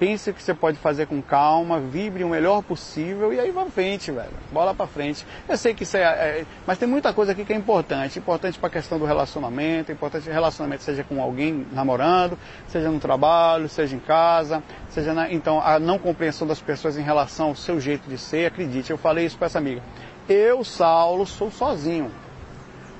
[0.00, 3.66] pense o que você pode fazer com calma, vibre o melhor possível e aí vá
[3.66, 4.30] frente, velho.
[4.50, 5.26] Bola para frente.
[5.46, 8.18] Eu sei que isso é, é, Mas tem muita coisa aqui que é importante.
[8.18, 13.68] Importante para a questão do relacionamento, importante relacionamento seja com alguém namorando, seja no trabalho,
[13.68, 15.30] seja em casa, seja na...
[15.30, 18.96] Então, a não compreensão das pessoas em relação ao seu jeito de ser, acredite, eu
[18.96, 19.82] falei isso para essa amiga.
[20.28, 22.10] Eu, Saulo, sou sozinho.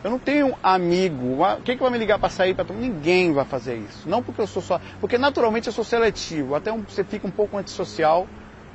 [0.02, 1.38] Eu não tenho amigo.
[1.62, 4.08] Quem que vai me ligar para sair Ninguém vai fazer isso.
[4.08, 4.80] Não porque eu sou só.
[4.98, 6.54] Porque naturalmente eu sou seletivo.
[6.54, 8.26] Até um, você fica um pouco antissocial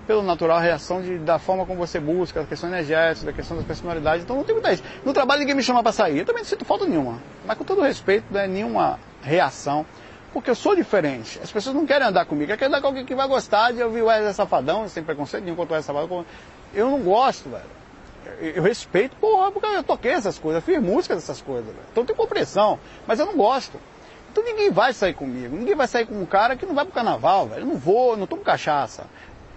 [0.06, 3.66] pela natural reação de, da forma como você busca, da questão energética, da questão das
[3.66, 4.24] personalidades.
[4.24, 4.84] Então não tem muita isso.
[5.04, 6.20] No trabalho ninguém me chama para sair.
[6.20, 7.20] Eu também não sinto falta nenhuma.
[7.44, 9.84] Mas com todo respeito, não é nenhuma reação.
[10.32, 11.40] Porque eu sou diferente.
[11.42, 12.52] As pessoas não querem andar comigo.
[12.52, 15.56] Querem andar com alguém que vai gostar de ouvir o Wesley Safadão, sem preconceito nenhum
[15.56, 16.26] contra o Wesley Safadão.
[16.72, 17.85] Eu não gosto, velho
[18.40, 21.88] eu respeito, porra, porque eu toquei essas coisas, fiz música dessas coisas, véio.
[21.92, 23.80] então tem compreensão, mas eu não gosto.
[24.32, 26.94] Então ninguém vai sair comigo, ninguém vai sair com um cara que não vai pro
[26.94, 27.62] carnaval, velho.
[27.62, 29.06] Eu não vou, não tomo cachaça.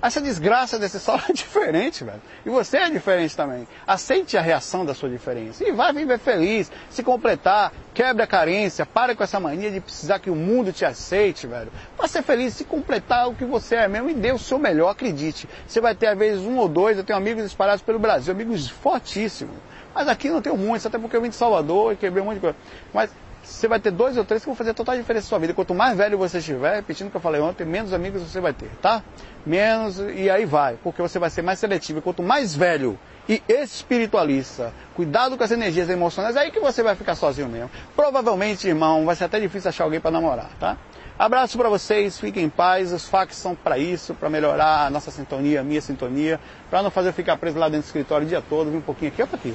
[0.01, 2.23] Essa desgraça desse solo é diferente, velho.
[2.47, 3.67] E você é diferente também.
[3.87, 5.67] Aceite a reação da sua diferença.
[5.67, 10.21] E vai viver feliz, se completar, quebre a carência, pare com essa mania de precisar
[10.21, 11.73] que o mundo te aceite, velho.
[11.97, 14.91] Para ser feliz, se completar o que você é mesmo e dê o seu melhor,
[14.91, 15.49] acredite.
[15.67, 18.69] Você vai ter às vezes um ou dois, eu tenho amigos espalhados pelo Brasil, amigos
[18.69, 19.57] fortíssimos.
[19.93, 22.37] Mas aqui não tenho muitos, até porque eu vim de Salvador e quebrei um monte
[22.37, 22.57] de coisa.
[22.95, 23.11] Mas
[23.49, 25.55] você vai ter dois ou três que vão fazer total diferença na sua vida.
[25.55, 28.53] Quanto mais velho você estiver, repetindo o que eu falei ontem, menos amigos você vai
[28.53, 29.03] ter, tá?
[29.45, 31.99] Menos e aí vai, porque você vai ser mais seletivo.
[31.99, 36.83] E quanto mais velho e espiritualista, cuidado com as energias emocionais, é aí que você
[36.83, 37.71] vai ficar sozinho mesmo.
[37.97, 40.77] Provavelmente, irmão, vai ser até difícil achar alguém para namorar, tá?
[41.19, 42.93] Abraço para vocês, fiquem em paz.
[42.93, 46.39] Os fax são para isso, para melhorar a nossa sintonia, a minha sintonia,
[46.71, 48.83] para não fazer eu ficar preso lá dentro do escritório o dia todo, vir um
[48.83, 49.55] pouquinho aqui, ou aqui.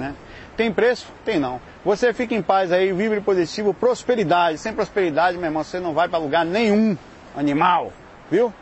[0.00, 0.12] Né?
[0.60, 1.06] Tem preço?
[1.24, 1.58] Tem não.
[1.82, 4.58] Você fica em paz aí, vibre positivo, prosperidade.
[4.58, 6.98] Sem prosperidade, meu irmão, você não vai para lugar nenhum,
[7.34, 7.90] animal,
[8.30, 8.52] viu?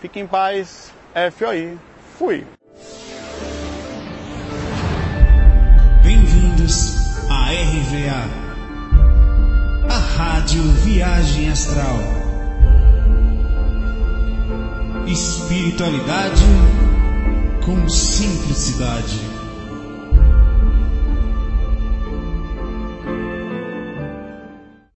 [0.00, 0.90] Fique em paz,
[1.36, 1.76] FOI.
[2.18, 2.46] Fui.
[6.02, 6.96] Bem-vindos
[7.28, 8.24] à RVA,
[9.90, 11.98] a Rádio Viagem Astral.
[15.06, 16.46] Espiritualidade
[17.66, 19.37] com simplicidade.